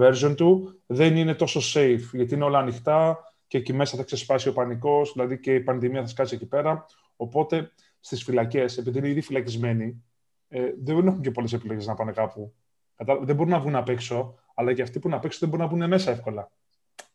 version 0.00 0.34
του 0.36 0.80
δεν 0.86 1.16
είναι 1.16 1.34
τόσο 1.34 1.60
safe. 1.74 2.00
Γιατί 2.12 2.34
είναι 2.34 2.44
όλα 2.44 2.58
ανοιχτά 2.58 3.18
και 3.46 3.58
εκεί 3.58 3.72
μέσα 3.72 3.96
θα 3.96 4.02
ξεσπάσει 4.02 4.48
ο 4.48 4.52
πανικός, 4.52 5.12
δηλαδή 5.12 5.38
και 5.40 5.54
η 5.54 5.60
πανδημία 5.60 6.00
θα 6.00 6.06
σκάσει 6.06 6.34
εκεί 6.34 6.46
πέρα. 6.46 6.86
Οπότε 7.16 7.70
στις 8.00 8.22
φυλακές, 8.24 8.78
επειδή 8.78 8.98
είναι 8.98 9.08
ήδη 9.08 9.20
φυλακισμένοι, 9.20 10.04
ε, 10.48 10.70
δεν 10.82 11.06
έχουν 11.06 11.20
και 11.20 11.30
πολλές 11.30 11.52
επιλογές 11.52 11.86
να 11.86 11.94
πάνε 11.94 12.12
κάπου. 12.12 12.54
Κατα... 12.96 13.18
Δεν 13.18 13.36
μπορούν 13.36 13.52
να 13.52 13.60
βγουν 13.60 13.76
απ' 13.76 13.88
έξω, 13.88 14.34
αλλά 14.54 14.72
και 14.72 14.82
αυτοί 14.82 14.98
που 14.98 15.06
είναι 15.06 15.16
απ' 15.16 15.24
έξω 15.24 15.38
δεν 15.40 15.48
μπορούν 15.48 15.64
να 15.64 15.72
βγουν 15.72 15.88
μέσα 15.88 16.10
εύκολα. 16.10 16.50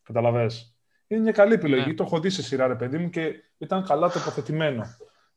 Καταλαβες. 0.02 0.76
Είναι 1.06 1.20
μια 1.20 1.32
καλή 1.32 1.54
επιλογή. 1.54 1.86
Ναι. 1.86 1.94
Το 1.94 2.04
έχω 2.04 2.20
δει 2.20 2.30
σε 2.30 2.42
σειρά, 2.42 2.66
ρε 2.66 2.74
παιδί 2.74 2.98
μου, 2.98 3.10
και 3.10 3.34
ήταν 3.58 3.84
καλά 3.84 4.10
τοποθετημένο. 4.10 4.84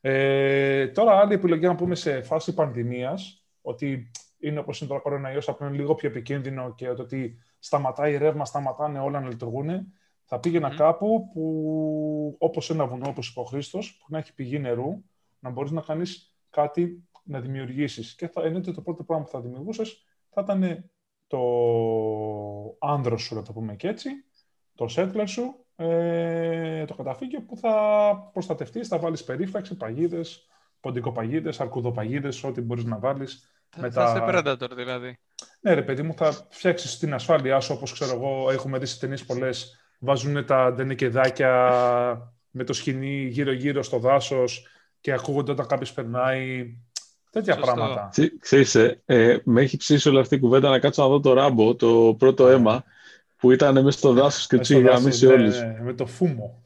Ε, 0.01 0.87
τώρα, 0.87 1.19
άλλη 1.19 1.33
επιλογή 1.33 1.65
να 1.65 1.75
πούμε 1.75 1.95
σε 1.95 2.21
φάση 2.21 2.53
πανδημίας, 2.53 3.45
ότι 3.61 4.11
είναι 4.39 4.59
όπως 4.59 4.79
είναι 4.79 4.89
τώρα 4.89 5.01
κορονοϊός, 5.01 5.49
απλά 5.49 5.67
είναι 5.67 5.75
λίγο 5.75 5.95
πιο 5.95 6.09
επικίνδυνο 6.09 6.73
και 6.75 6.93
το 6.93 7.01
ότι 7.01 7.37
σταματάει 7.59 8.17
ρεύμα, 8.17 8.45
σταματάνε 8.45 8.99
όλα 8.99 9.19
να 9.19 9.27
λειτουργούν. 9.27 9.93
Θα 10.25 10.39
πήγαινα 10.39 10.67
Μμμ. 10.69 10.75
κάπου 10.75 11.29
που, 11.33 12.35
όπως 12.39 12.69
ένα 12.69 12.85
βουνό, 12.87 13.07
όπως 13.09 13.29
είπε 13.29 13.39
ο 13.39 13.43
Χρήστος, 13.43 13.97
που 13.97 14.05
να 14.09 14.17
έχει 14.17 14.33
πηγή 14.33 14.59
νερού, 14.59 15.03
να 15.39 15.49
μπορείς 15.49 15.71
να 15.71 15.81
κάνεις 15.81 16.35
κάτι 16.49 17.03
να 17.23 17.39
δημιουργήσεις. 17.39 18.15
Και 18.15 18.27
θα 18.27 18.41
εννοείται 18.43 18.71
το 18.71 18.81
πρώτο 18.81 19.03
πράγμα 19.03 19.23
που 19.25 19.31
θα 19.31 19.41
δημιουργούσες 19.41 20.03
θα 20.29 20.41
ήταν 20.41 20.89
το 21.27 21.39
άνδρος 22.79 23.21
σου, 23.21 23.35
να 23.35 23.41
το 23.41 23.53
πούμε 23.53 23.75
και 23.75 23.87
έτσι, 23.87 24.09
το 24.75 24.85
settler 24.95 25.23
σου, 25.25 25.65
ε, 25.75 26.85
το 26.85 26.95
καταφύγιο 26.95 27.41
που 27.41 27.57
θα 27.57 28.29
προστατευτείς, 28.33 28.87
θα 28.87 28.99
βάλεις 28.99 29.23
περίφραξη, 29.23 29.75
παγίδες, 29.77 30.47
ποντικοπαγίδες, 30.79 31.59
αρκουδοπαγίδες, 31.59 32.43
ό,τι 32.43 32.61
μπορείς 32.61 32.83
να 32.83 32.99
βάλεις. 32.99 33.49
Θα, 33.69 33.81
Με 33.81 33.89
θα 33.89 34.03
τα- 34.03 34.11
είσαι 34.11 34.39
Predator 34.39 34.71
δηλαδή. 34.75 35.17
Ναι, 35.61 35.73
ρε 35.73 35.83
παιδί 35.83 36.01
μου, 36.01 36.13
θα 36.13 36.31
φτιάξεις 36.49 36.97
την 36.97 37.13
ασφάλειά 37.13 37.59
σου, 37.59 37.73
όπως 37.75 37.91
ξέρω 37.91 38.11
εγώ, 38.15 38.51
έχουμε 38.51 38.77
δει 38.77 38.85
σε 38.85 38.99
ταινίες 38.99 39.25
πολλές, 39.25 39.84
βάζουν 40.05 40.45
τα 40.45 40.73
ντενεκεδάκια 40.73 41.51
με 42.49 42.63
το 42.63 42.73
σκηνή 42.73 43.25
γύρω-γύρω 43.25 43.83
στο 43.83 43.97
δάσος 43.99 44.67
και 45.01 45.11
ακούγονται 45.11 45.51
όταν 45.51 45.67
κάποιος 45.67 45.93
περνάει, 45.93 46.73
τέτοια 47.31 47.53
Σωστό. 47.53 47.71
πράγματα. 47.73 48.07
Ξέ- 48.11 48.39
Ξέρεις, 48.39 48.75
ε, 48.75 49.01
ε, 49.05 49.37
με 49.43 49.61
έχει 49.61 49.77
ψήσει 49.77 50.09
όλη 50.09 50.19
αυτή 50.19 50.35
η 50.35 50.39
κουβέντα 50.39 50.69
να 50.69 50.79
κάτσω 50.79 51.01
να 51.01 51.07
δω 51.07 51.19
το 51.19 51.33
Ράμπο, 51.33 51.75
το 51.75 52.15
πρώτο 52.19 52.47
αίμα, 52.47 52.83
που 53.37 53.51
ήταν 53.51 53.83
μέσα 53.83 53.97
στο 53.97 54.13
δάσος 54.13 54.47
και 54.47 54.55
Μες 54.55 54.67
του 54.67 54.73
στο 54.73 54.81
είχε 54.81 54.89
δάσος, 54.89 55.03
γαμίσει 55.03 55.25
ναι, 55.27 55.33
όλους. 55.33 55.59
ναι, 55.61 55.77
με 55.81 55.93
το 55.93 56.05
φούμο. 56.05 56.63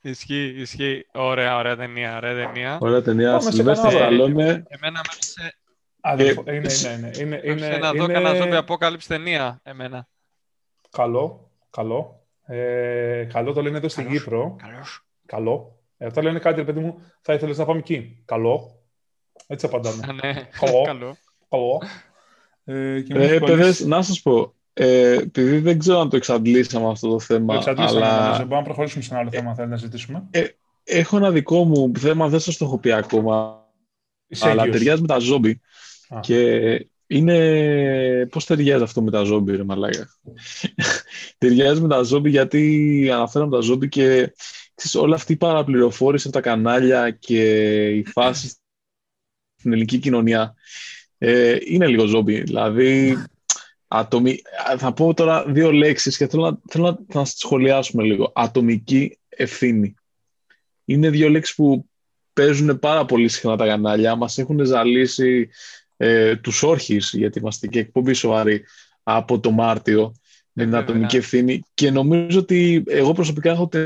Ισχύει, 0.00 0.54
ισχύει. 0.56 1.06
Ωραία, 1.12 1.56
ωραία 1.56 1.76
ταινία, 1.76 2.16
ωραία 2.16 2.34
ταινία. 2.34 2.78
Ωραία 2.80 3.02
ταινία. 3.02 3.28
Πάμε 3.30 3.40
σε 3.42 3.50
Σιλβέστερ 3.52 3.88
κανένα 3.90 4.06
άλλο. 4.06 4.16
Σταλόνε. 4.24 4.42
Εμένα 4.68 5.00
με 5.00 5.00
έπιασε 5.12 5.56
Αδερφο- 6.00 6.42
Ε, 6.48 6.54
είναι, 6.54 6.68
είναι, 6.72 6.96
είναι, 6.96 7.10
είναι, 7.18 7.26
με 7.28 7.36
έπιασε 7.36 7.66
είναι, 7.66 7.78
να 7.78 7.92
δω 7.92 8.04
είναι 8.04 8.12
κανένα 8.12 8.64
zombie 8.66 8.66
apocalypse 8.66 9.04
ταινία, 9.06 9.60
εμένα. 9.62 10.08
καλό, 10.90 11.50
καλό. 11.70 12.25
Ε, 12.46 13.24
καλό 13.32 13.52
το 13.52 13.62
λένε 13.62 13.76
εδώ 13.76 13.88
στην 13.88 14.04
Καλός. 14.04 14.18
Κύπρο. 14.22 14.56
Καλώς. 14.62 15.04
Καλό. 15.26 15.78
Ε, 15.98 16.06
αυτά 16.06 16.22
λένε 16.22 16.38
κάτι, 16.38 16.56
ρε 16.56 16.64
παιδί 16.64 16.80
μου, 16.80 16.98
θα 17.20 17.32
ήθελες 17.34 17.58
να 17.58 17.64
πάμε 17.64 17.78
εκεί. 17.78 18.22
Καλό. 18.24 18.80
Έτσι 19.46 19.66
απαντάμε. 19.66 20.02
Α, 20.08 20.12
ναι, 20.12 20.48
Καλό. 20.60 20.82
καλό. 20.92 21.16
Καλό. 21.48 21.82
Ε, 22.64 23.00
και 23.00 23.14
μου 23.14 23.20
Ε, 23.20 23.24
έχει 23.24 23.38
παιδες, 23.38 23.56
κολλήσει- 23.58 23.86
να 23.86 24.02
σας 24.02 24.22
πω, 24.22 24.54
ε, 24.72 25.12
επειδή 25.12 25.58
δεν 25.58 25.78
ξέρω 25.78 25.98
αν 26.00 26.08
το 26.08 26.16
εξαντλήσαμε 26.16 26.88
αυτό 26.90 27.08
το 27.08 27.20
θέμα. 27.20 27.52
Το 27.52 27.58
εξαντλήσαμε, 27.58 28.06
αλλά... 28.06 28.36
μπορούμε 28.36 28.56
να 28.56 28.62
προχωρήσουμε 28.62 29.02
σε 29.02 29.10
ένα 29.12 29.20
άλλο 29.20 29.30
θέμα, 29.30 29.54
θέλεις 29.54 29.70
να 29.70 29.76
ζητήσουμε. 29.76 30.26
Ε, 30.30 30.44
έχω 30.84 31.16
ένα 31.16 31.30
δικό 31.30 31.64
μου 31.64 31.92
θέμα, 31.98 32.28
δεν 32.28 32.40
σας 32.40 32.56
το 32.56 32.64
έχω 32.64 32.78
πει 32.78 32.92
ακόμα. 32.92 33.64
αλλά 34.40 34.68
ταιριάζει 34.68 35.00
με 35.00 35.06
τα 35.06 35.18
ζόμπι. 35.18 35.60
Και 36.20 36.60
είναι... 37.06 38.26
Πώς 38.30 38.44
ταιριάζει 38.44 38.82
αυτό 38.82 39.02
με 39.02 39.10
τα 39.10 39.22
ζόμπι, 39.22 39.56
ρε 39.56 39.64
μαλάκα; 39.64 40.08
ταιριάζει 41.38 41.80
με 41.80 41.88
τα 41.88 42.02
ζόμπι 42.02 42.30
γιατί 42.30 43.10
αναφέραμε 43.12 43.50
τα 43.50 43.60
ζόμπι 43.60 43.88
και 43.88 44.32
ξέρεις, 44.74 44.94
όλη 44.94 45.14
αυτή 45.14 45.32
η 45.32 45.36
παραπληροφόρηση 45.36 46.28
από 46.28 46.36
τα 46.36 46.42
κανάλια 46.42 47.10
και 47.10 47.42
η 47.90 48.04
φάση 48.04 48.48
στην 49.58 49.72
ελληνική 49.72 49.98
κοινωνία 49.98 50.54
ε, 51.18 51.56
είναι 51.64 51.86
λίγο 51.86 52.06
ζόμπι. 52.06 52.40
Δηλαδή, 52.40 53.16
ατομι... 53.88 54.38
θα 54.78 54.92
πω 54.92 55.14
τώρα 55.14 55.44
δύο 55.44 55.72
λέξεις 55.72 56.16
και 56.16 56.26
θέλω 56.26 56.50
να, 56.50 56.58
θέλω 56.68 56.84
να, 56.84 57.18
να 57.18 57.24
σχολιάσουμε 57.24 58.02
λίγο. 58.02 58.32
Ατομική 58.34 59.18
ευθύνη. 59.28 59.94
Είναι 60.84 61.10
δύο 61.10 61.28
λέξεις 61.28 61.54
που 61.54 61.88
παίζουν 62.32 62.78
πάρα 62.78 63.04
πολύ 63.04 63.28
συχνά 63.28 63.56
τα 63.56 63.66
κανάλια. 63.66 64.14
Μας 64.14 64.38
έχουν 64.38 64.64
ζαλίσει 64.64 65.48
ε, 65.96 66.36
τους 66.36 66.62
όρχης, 66.62 67.12
γιατί 67.14 67.38
είμαστε 67.38 67.66
και 67.66 67.78
εκπομπή 67.78 68.12
σοβαρή, 68.12 68.64
από 69.02 69.40
το 69.40 69.50
Μάρτιο 69.50 70.14
με 70.52 70.64
την 70.64 70.74
ατομική 70.74 71.16
ευθύνη. 71.16 71.62
Και 71.74 71.90
νομίζω 71.90 72.38
ότι 72.38 72.84
εγώ 72.86 73.12
προσωπικά 73.12 73.50
έχω 73.50 73.68
την 73.68 73.80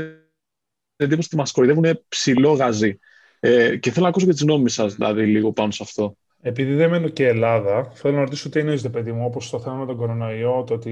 εντύπωση 0.95 1.27
ότι 1.27 1.37
μας 1.37 1.51
κορυδεύουν 1.51 2.05
ψηλό 2.07 2.51
γαζί. 2.53 2.99
Ε, 3.39 3.77
και 3.77 3.91
θέλω 3.91 4.03
να 4.03 4.09
ακούσω 4.09 4.25
και 4.25 4.31
τις 4.31 4.43
νόμες 4.43 4.73
σας, 4.73 4.95
δηλαδή, 4.95 5.25
λίγο 5.25 5.53
πάνω 5.53 5.71
σε 5.71 5.83
αυτό. 5.83 6.15
Επειδή 6.41 6.73
δεν 6.73 6.89
μένω 6.89 7.07
και 7.07 7.27
Ελλάδα, 7.27 7.91
θέλω 7.93 8.15
να 8.15 8.21
ρωτήσω 8.21 8.49
τι 8.49 8.59
εννοείται, 8.59 8.89
παιδί 8.89 9.11
μου, 9.11 9.25
όπως 9.25 9.49
το 9.49 9.59
θέμα 9.59 9.75
με 9.75 9.85
τον 9.85 9.97
κορονοϊό, 9.97 10.63
το 10.67 10.73
ότι 10.73 10.91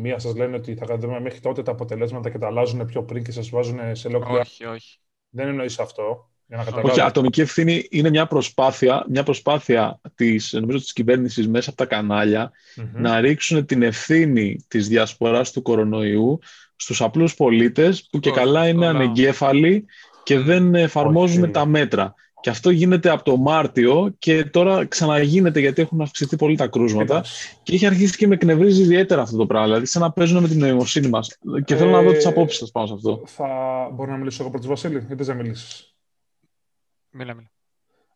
μία 0.00 0.18
σας 0.18 0.36
λένε 0.36 0.56
ότι 0.56 0.74
θα 0.74 0.86
κάνετε 0.86 1.20
μέχρι 1.20 1.40
τότε 1.40 1.62
τα 1.62 1.72
αποτελέσματα 1.72 2.30
και 2.30 2.38
τα 2.38 2.46
αλλάζουν 2.46 2.86
πιο 2.86 3.02
πριν 3.02 3.24
και 3.24 3.32
σας 3.32 3.48
βάζουν 3.48 3.78
σε 3.92 4.08
lockdown. 4.12 4.40
Όχι, 4.40 4.64
όχι. 4.64 4.98
Δεν 5.28 5.48
εννοείς 5.48 5.78
αυτό. 5.78 6.33
Για 6.46 6.56
να 6.56 6.80
όχι, 6.82 7.00
ατομική 7.00 7.40
ευθύνη 7.40 7.86
είναι 7.90 8.10
μια 8.10 8.26
προσπάθεια, 8.26 9.04
μια 9.08 9.22
προσπάθεια 9.22 10.00
της, 10.14 10.52
νομίζω, 10.52 10.78
της 10.78 10.92
κυβέρνησης 10.92 11.48
μέσα 11.48 11.70
από 11.70 11.78
τα 11.78 11.86
καναλια 11.86 12.50
να 12.92 13.20
ρίξουν 13.20 13.66
την 13.66 13.82
ευθύνη 13.82 14.64
της 14.68 14.88
διασποράς 14.88 15.52
του 15.52 15.62
κορονοϊού 15.62 16.38
στους 16.76 17.02
απλούς 17.02 17.34
πολίτες 17.34 18.08
που 18.10 18.18
και 18.18 18.30
καλά 18.30 18.68
είναι 18.68 18.86
ανεγκέφαλοι 18.86 19.84
και 20.22 20.38
δεν 20.38 20.74
εφαρμόζουν 20.74 21.52
τα 21.52 21.66
μέτρα. 21.66 22.14
Και 22.40 22.50
αυτό 22.50 22.70
γίνεται 22.70 23.10
από 23.10 23.24
το 23.24 23.36
Μάρτιο 23.36 24.14
και 24.18 24.44
τώρα 24.44 24.86
ξαναγίνεται 24.86 25.60
γιατί 25.60 25.82
έχουν 25.82 26.00
αυξηθεί 26.00 26.36
πολύ 26.36 26.56
τα 26.56 26.66
κρούσματα. 26.66 27.24
Και 27.62 27.74
έχει 27.74 27.86
αρχίσει 27.86 28.16
και 28.16 28.26
με 28.26 28.34
εκνευρίζει 28.34 28.82
ιδιαίτερα 28.82 29.22
αυτό 29.22 29.36
το 29.36 29.46
πράγμα. 29.46 29.66
Δηλαδή, 29.66 29.86
σαν 29.86 30.02
να 30.02 30.12
παίζουν 30.12 30.42
με 30.42 30.48
την 30.48 30.58
νοημοσύνη 30.58 31.08
μας. 31.08 31.38
Και 31.64 31.76
θέλω 31.76 31.90
να 31.90 32.02
δω 32.02 32.12
τις 32.12 32.26
απόψεις 32.26 32.58
σας 32.58 32.70
πάνω 32.70 32.86
σε 32.86 32.92
αυτό. 32.92 33.22
Θα 33.24 33.46
μπορώ 33.94 34.10
να 34.10 34.16
μιλήσω 34.16 34.42
εγώ 34.42 34.50
πρώτος, 34.50 34.68
Βασίλη, 34.68 35.04
γιατί 35.06 35.24
δεν 35.24 35.36
μιλήσεις; 35.36 35.93
Μίλα, 37.16 37.34
μίλα. 37.34 37.50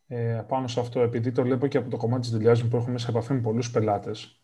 Ε, 0.07 0.45
πάνω 0.49 0.67
σε 0.67 0.81
αυτό, 0.81 1.01
επειδή 1.01 1.33
το 1.33 1.43
βλέπω 1.43 1.67
και 1.67 1.79
από 1.79 1.91
το 1.91 1.97
κομμάτι 1.97 2.21
της 2.21 2.31
δουλειάς 2.31 2.63
μου 2.63 2.69
που 2.69 2.77
έχουμε 2.77 2.99
σε 2.99 3.11
επαφή 3.11 3.33
με 3.33 3.41
πολλούς 3.41 3.71
πελάτες. 3.71 4.41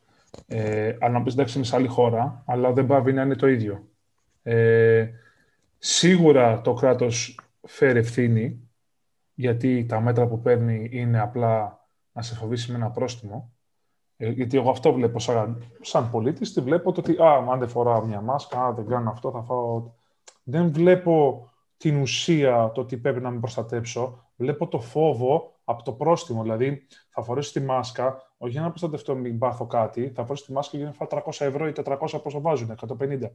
Ε, 0.47 0.97
αν 1.01 1.13
να 1.13 1.23
πεις 1.23 1.33
εντάξει, 1.33 1.57
είναι 1.57 1.67
σε 1.67 1.77
άλλη 1.77 1.87
χώρα, 1.87 2.43
αλλά 2.47 2.73
δεν 2.73 2.87
πάει 2.87 3.13
να 3.13 3.23
είναι 3.23 3.37
το 3.37 3.47
ίδιο. 3.47 3.89
Ε, 4.43 5.11
σίγουρα 5.79 6.61
το 6.61 6.75
κράτος 6.75 7.41
φέρει 7.67 7.99
ευθύνη 7.99 8.69
γιατί 9.35 9.87
τα 9.89 10.01
μέτρα 10.01 10.27
που 10.27 10.41
παίρνει 10.41 10.89
είναι 10.93 11.21
απλά 11.21 11.87
να 12.13 12.23
σε 12.23 12.35
φοβήσει 12.35 12.71
με 12.71 12.77
ένα 12.77 12.91
πρόστιμο. 12.91 13.53
Ε, 14.17 14.31
γιατί 14.31 14.57
εγώ 14.57 14.71
αυτό 14.71 14.93
βλέπω 14.93 15.19
σαν, 15.19 15.65
σαν 15.81 16.11
πολίτης, 16.11 16.53
τη 16.53 16.61
βλέπω 16.61 16.93
το 16.93 17.01
ότι 17.01 17.23
α, 17.23 17.47
αν 17.53 17.59
δεν 17.59 17.69
φοράω 17.69 18.05
μια 18.05 18.21
μάσκα, 18.21 18.67
αν 18.67 18.75
δεν 18.75 18.87
κάνω 18.87 19.11
αυτό, 19.11 19.31
θα 19.31 19.43
φάω... 19.43 19.91
Δεν 20.43 20.73
βλέπω 20.73 21.49
την 21.85 22.01
ουσία, 22.01 22.71
το 22.75 22.81
ότι 22.81 22.97
πρέπει 22.97 23.21
να 23.21 23.31
με 23.31 23.41
προστατέψω. 23.41 24.25
Βλέπω 24.37 24.69
το 24.69 24.81
φόβο 24.81 25.53
από 25.65 25.83
το 25.83 25.93
πρόστιμο. 25.93 26.43
Δηλαδή, 26.43 26.87
θα 27.11 27.23
φορέσω 27.23 27.53
τη 27.53 27.61
μάσκα, 27.61 28.33
όχι 28.39 28.53
για 28.53 28.61
να 28.61 28.69
προστατευτώ, 28.69 29.15
μην 29.15 29.39
πάθω 29.39 29.67
κάτι, 29.67 30.13
θα 30.15 30.25
φορέσω 30.25 30.45
τη 30.45 30.53
μάσκα 30.53 30.77
για 30.77 30.87
να 30.87 30.93
φάω 30.93 31.09
300 31.11 31.47
ευρώ 31.47 31.67
ή 31.69 31.73
400 31.85 32.21
πόσο 32.23 32.41
βάζουν, 32.41 32.75
150. 33.01 33.31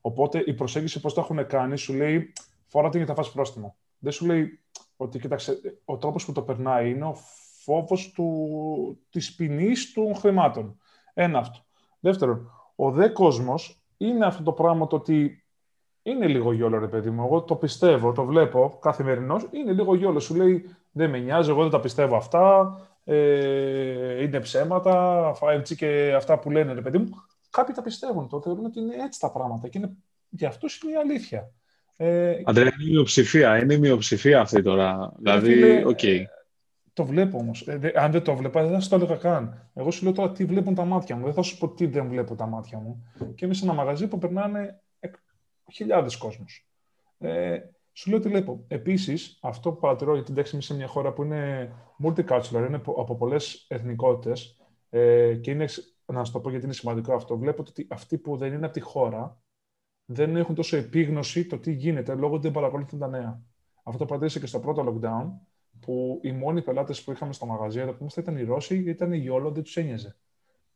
Οπότε 0.00 0.42
η 0.46 0.54
προσέγγιση 0.54 1.00
πώς 1.00 1.14
το 1.14 1.20
έχουν 1.20 1.46
κάνει 1.46 1.76
σου 1.78 1.92
λέει, 1.94 2.32
φοράτε 2.66 2.98
για 2.98 3.06
να 3.06 3.14
φας 3.14 3.32
πρόστιμο. 3.32 3.76
Δεν 3.98 4.12
σου 4.12 4.26
λέει, 4.26 4.60
ότι 4.96 5.18
κοίταξε, 5.18 5.60
ο 5.84 5.96
τρόπος 5.96 6.24
που 6.24 6.32
το 6.32 6.42
περνάει 6.42 6.90
είναι 6.90 7.04
ο 7.04 7.14
φόβος 7.64 8.10
του, 8.10 9.04
της 9.10 9.34
ποινής 9.34 9.92
των 9.92 10.14
χρημάτων. 10.14 10.78
Ένα 11.14 11.38
αυτό. 11.38 11.64
Δεύτερον, 12.00 12.50
ο 12.76 12.90
δε 12.90 13.08
κόσμος 13.08 13.82
είναι 13.96 14.26
αυτό 14.26 14.42
το 14.42 14.52
πράγμα 14.52 14.86
το 14.86 14.96
ότι 14.96 15.41
είναι 16.02 16.26
λίγο 16.26 16.52
γιόλο, 16.52 16.78
ρε 16.78 16.88
παιδί 16.88 17.10
μου. 17.10 17.24
Εγώ 17.24 17.42
το 17.42 17.54
πιστεύω, 17.54 18.12
το 18.12 18.24
βλέπω 18.24 18.78
καθημερινώς. 18.80 19.48
Είναι 19.50 19.72
λίγο 19.72 19.94
γιόλο. 19.94 20.20
Σου 20.20 20.34
λέει 20.34 20.64
δεν 20.92 21.10
με 21.10 21.18
νοιάζει, 21.18 21.50
εγώ 21.50 21.62
δεν 21.62 21.70
τα 21.70 21.80
πιστεύω 21.80 22.16
αυτά. 22.16 22.76
Ε, 23.04 24.22
είναι 24.22 24.40
ψέματα. 24.40 25.36
5G 25.40 25.74
και 25.74 26.12
αυτά 26.16 26.38
που 26.38 26.50
λένε, 26.50 26.72
ρε 26.72 26.80
παιδί 26.80 26.98
μου. 26.98 27.10
Κάποιοι 27.50 27.74
τα 27.74 27.82
πιστεύουν. 27.82 28.28
Το 28.28 28.40
θεωρούν 28.40 28.64
ότι 28.64 28.80
είναι 28.80 28.94
έτσι 29.04 29.20
τα 29.20 29.30
πράγματα. 29.30 29.68
Και 29.68 29.78
είναι, 29.78 29.96
για 30.28 30.48
αυτούς 30.48 30.80
είναι 30.82 30.92
η 30.92 30.96
αλήθεια. 30.96 31.50
Ε, 31.96 32.40
Αντρέα, 32.44 32.64
είναι 32.64 32.88
η 32.88 32.92
μειοψηφία. 32.92 33.62
Είναι 33.62 33.74
η 33.74 33.78
μειοψηφία 33.78 34.40
αυτή 34.40 34.62
τώρα. 34.62 35.12
Δηλαδή, 35.18 35.84
OK. 35.84 35.98
Okay. 36.02 36.22
Το 36.92 37.04
βλέπω 37.04 37.38
όμως. 37.38 37.66
Ε, 37.66 37.92
αν 37.94 38.10
δεν 38.10 38.22
το 38.22 38.34
βλέπα, 38.34 38.62
δεν 38.62 38.72
θα 38.72 38.80
σου 38.80 38.88
το 38.88 38.94
έλεγα 38.94 39.16
καν. 39.16 39.70
Εγώ 39.74 39.90
σου 39.90 40.04
λέω 40.04 40.12
τώρα 40.12 40.32
τι 40.32 40.44
βλέπουν 40.44 40.74
τα 40.74 40.84
μάτια 40.84 41.16
μου. 41.16 41.24
Δεν 41.24 41.34
θα 41.34 41.42
σου 41.42 41.58
πω 41.58 41.68
τι 41.68 41.86
δεν 41.86 42.08
βλέπω 42.08 42.34
τα 42.34 42.46
μάτια 42.46 42.78
μου. 42.78 43.04
Και 43.34 43.44
είμαι 43.44 43.54
σε 43.54 43.64
ένα 43.64 43.72
μαγαζί 43.72 44.06
που 44.06 44.18
περνάνε 44.18 44.81
χιλιάδες 45.72 46.16
κόσμου. 46.16 46.44
Ε, 47.18 47.58
σου 47.92 48.10
λέω 48.10 48.18
τι 48.18 48.28
βλέπω. 48.28 48.64
Επίσης, 48.68 49.38
αυτό 49.42 49.72
που 49.72 49.78
παρατηρώ, 49.78 50.14
γιατί 50.14 50.32
εντάξει, 50.32 50.54
είμαι 50.54 50.62
σε 50.62 50.74
μια 50.74 50.86
χώρα 50.86 51.12
που 51.12 51.22
είναι 51.22 51.72
multicultural, 52.04 52.64
είναι 52.66 52.80
από 52.84 53.16
πολλές 53.16 53.66
εθνικότητες. 53.68 54.56
Ε, 54.90 55.34
και 55.34 55.50
είναι, 55.50 55.66
να 56.04 56.24
σου 56.24 56.32
το 56.32 56.40
πω 56.40 56.50
γιατί 56.50 56.64
είναι 56.64 56.74
σημαντικό 56.74 57.14
αυτό. 57.14 57.38
Βλέπω 57.38 57.64
ότι 57.68 57.86
αυτοί 57.90 58.18
που 58.18 58.36
δεν 58.36 58.52
είναι 58.52 58.64
από 58.64 58.74
τη 58.74 58.80
χώρα 58.80 59.42
δεν 60.04 60.36
έχουν 60.36 60.54
τόσο 60.54 60.76
επίγνωση 60.76 61.46
το 61.46 61.58
τι 61.58 61.72
γίνεται 61.72 62.14
λόγω 62.14 62.34
ότι 62.34 62.42
δεν 62.42 62.52
παρακολουθούν 62.52 62.98
τα 62.98 63.08
νέα. 63.08 63.42
Αυτό 63.82 63.98
το 63.98 64.14
πατήσε 64.14 64.40
και 64.40 64.46
στο 64.46 64.60
πρώτο 64.60 64.84
lockdown, 64.88 65.30
που 65.80 66.20
οι 66.22 66.32
μόνοι 66.32 66.62
πελάτες 66.62 67.02
που 67.02 67.12
είχαμε 67.12 67.32
στο 67.32 67.46
μαγαζί 67.46 67.80
εδώ 67.80 67.90
που 67.90 67.98
είμαστε 68.00 68.20
ήταν 68.20 68.36
οι 68.36 68.42
Ρώσοι, 68.42 68.74
γιατί 68.74 68.90
ήταν 68.90 69.12
οι 69.12 69.28
όλο, 69.28 69.50
δεν 69.50 69.62
τους 69.62 69.76
ένοιαζε. 69.76 70.16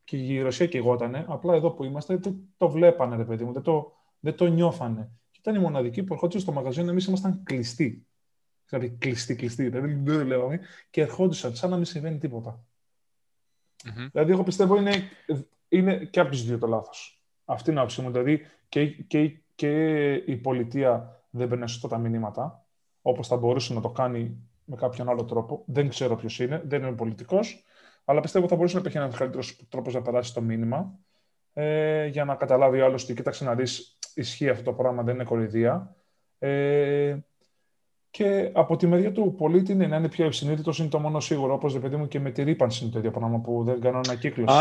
Και 0.05 0.17
η 0.17 0.41
Ρωσία 0.41 0.67
και 0.67 0.79
εγώτανε, 0.79 1.25
απλά 1.29 1.55
εδώ 1.55 1.71
που 1.71 1.85
είμαστε 1.85 2.17
δεν 2.17 2.37
το 2.57 2.69
βλέπανε, 2.69 3.17
ρε 3.17 3.25
παιδί 3.25 3.45
μου, 3.45 3.53
δεν 3.53 3.63
το, 3.63 3.93
δεν 4.27 4.37
το 4.37 4.47
νιώθανε. 4.47 5.11
Και 5.31 5.39
ήταν 5.41 5.55
οι 5.55 5.59
μοναδικοί 5.59 6.03
που 6.03 6.13
ερχόντουσαν 6.13 6.41
στο 6.41 6.53
μαγαζί, 6.53 6.81
εμείς 6.81 7.07
ήμασταν 7.07 7.43
κλειστοί. 7.43 8.07
Δηλαδή 8.69 8.91
κλειστοί, 8.91 9.35
κλειστοί, 9.35 9.69
δηλαδή 9.69 9.95
δεν 9.95 10.27
λέγαμε, 10.27 10.61
και 10.91 11.01
ερχόντουσαν 11.01 11.55
σαν 11.55 11.71
να 11.71 11.77
μην 11.77 11.85
συμβαίνει 11.85 12.19
τίποτα. 12.19 12.65
Mm-hmm. 13.85 14.09
Δηλαδή, 14.13 14.33
εγώ 14.33 14.43
πιστεύω 14.43 14.77
είναι, 14.77 14.93
είναι 15.69 16.05
και 16.05 16.21
από 16.21 16.31
τους 16.31 16.45
δύο 16.45 16.59
το 16.59 16.67
λάθος. 16.67 17.23
Αυτή 17.45 17.71
είναι 17.71 17.79
η 17.79 17.83
άποψή 17.83 18.03
μου. 18.03 18.11
Δηλαδή, 18.11 18.41
και, 18.69 18.87
και, 18.87 19.39
και 19.55 20.13
η 20.13 20.37
πολιτεία 20.37 21.23
δεν 21.31 21.49
παίρνει 21.49 21.69
σωστά 21.69 21.89
τα 21.89 21.99
μηνύματα, 21.99 22.67
όπως 23.03 23.29
θα 23.29 23.37
μπορούσε 23.37 23.75
να 23.75 23.81
το 23.81 23.91
κάνει 23.91 24.37
με 24.65 24.77
κάποιον 24.77 25.09
άλλο 25.09 25.25
τρόπο. 25.25 25.63
Δεν 25.67 25.89
ξέρω 25.89 26.17
ποιος 26.17 26.39
είναι, 26.39 26.63
δεν 26.67 26.83
είμαι 26.83 26.95
πολιτικός, 26.95 27.65
αλλά 28.05 28.21
πιστεύω 28.21 28.49
θα 28.49 28.57
μπορούσε 28.57 28.75
να 28.75 28.81
υπάρχει 28.81 28.99
ένας 28.99 29.17
καλύτερος 29.17 29.67
τρόπος 29.69 29.95
να 29.95 30.03
περάσει 30.03 30.35
το 30.35 30.41
μήνυμα 30.41 30.99
ε, 31.53 32.07
για 32.07 32.25
να 32.25 32.35
καταλάβει 32.35 32.81
ο 32.81 32.85
άλλος 32.85 33.03
ότι 33.03 33.15
κοίταξε 33.15 33.45
να 33.45 33.55
δεις, 33.55 33.96
ισχύει 34.17 34.49
αυτό 34.49 34.65
το 34.65 34.73
πράγμα, 34.73 35.03
δεν 35.03 35.15
είναι 35.15 35.25
κορυδία. 35.25 35.97
Ε, 36.39 37.17
και 38.11 38.51
από 38.53 38.77
τη 38.77 38.87
μεριά 38.87 39.13
του 39.13 39.35
πολίτη 39.39 39.73
είναι 39.73 39.87
να 39.87 39.97
είναι 39.97 40.09
πιο 40.09 40.25
ευσυνείδητος, 40.25 40.79
είναι 40.79 40.89
το 40.89 40.99
μόνο 40.99 41.21
σίγουρο. 41.21 41.55
Όπως 41.55 41.79
παιδί 41.79 41.97
μου 41.97 42.09
και 42.09 42.21
με 42.21 42.31
τη 42.31 42.43
ρήπανση 42.43 42.83
είναι 42.83 42.93
το 42.93 42.99
ίδιο 42.99 43.11
πράγμα 43.11 43.39
που 43.39 43.63
δεν 43.65 43.81
κάνω 43.81 44.01
ανακύκλωση. 44.05 44.59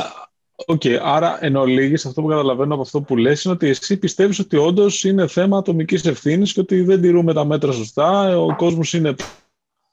OK, 0.66 0.82
okay, 0.84 0.98
άρα 1.02 1.46
εν 1.46 1.56
ολίγοις, 1.56 2.06
αυτό 2.06 2.22
που 2.22 2.28
καταλαβαίνω 2.28 2.74
από 2.74 2.82
αυτό 2.82 3.02
που 3.02 3.18
λες 3.18 3.44
είναι 3.44 3.54
ότι 3.54 3.68
εσύ 3.68 3.98
πιστεύεις 3.98 4.40
ότι 4.40 4.58
όντως 4.58 5.04
είναι 5.04 5.28
θέμα 5.28 5.58
ατομικής 5.58 6.06
ευθύνης 6.06 6.54
και 6.54 6.60
ότι 6.60 6.82
δεν 6.82 7.02
τηρούμε 7.02 7.34
τα 7.34 7.46
μέτρα 7.46 7.72
σωστά, 7.72 8.40
ο 8.40 8.56
κόσμος 8.56 8.94
είναι 8.94 9.16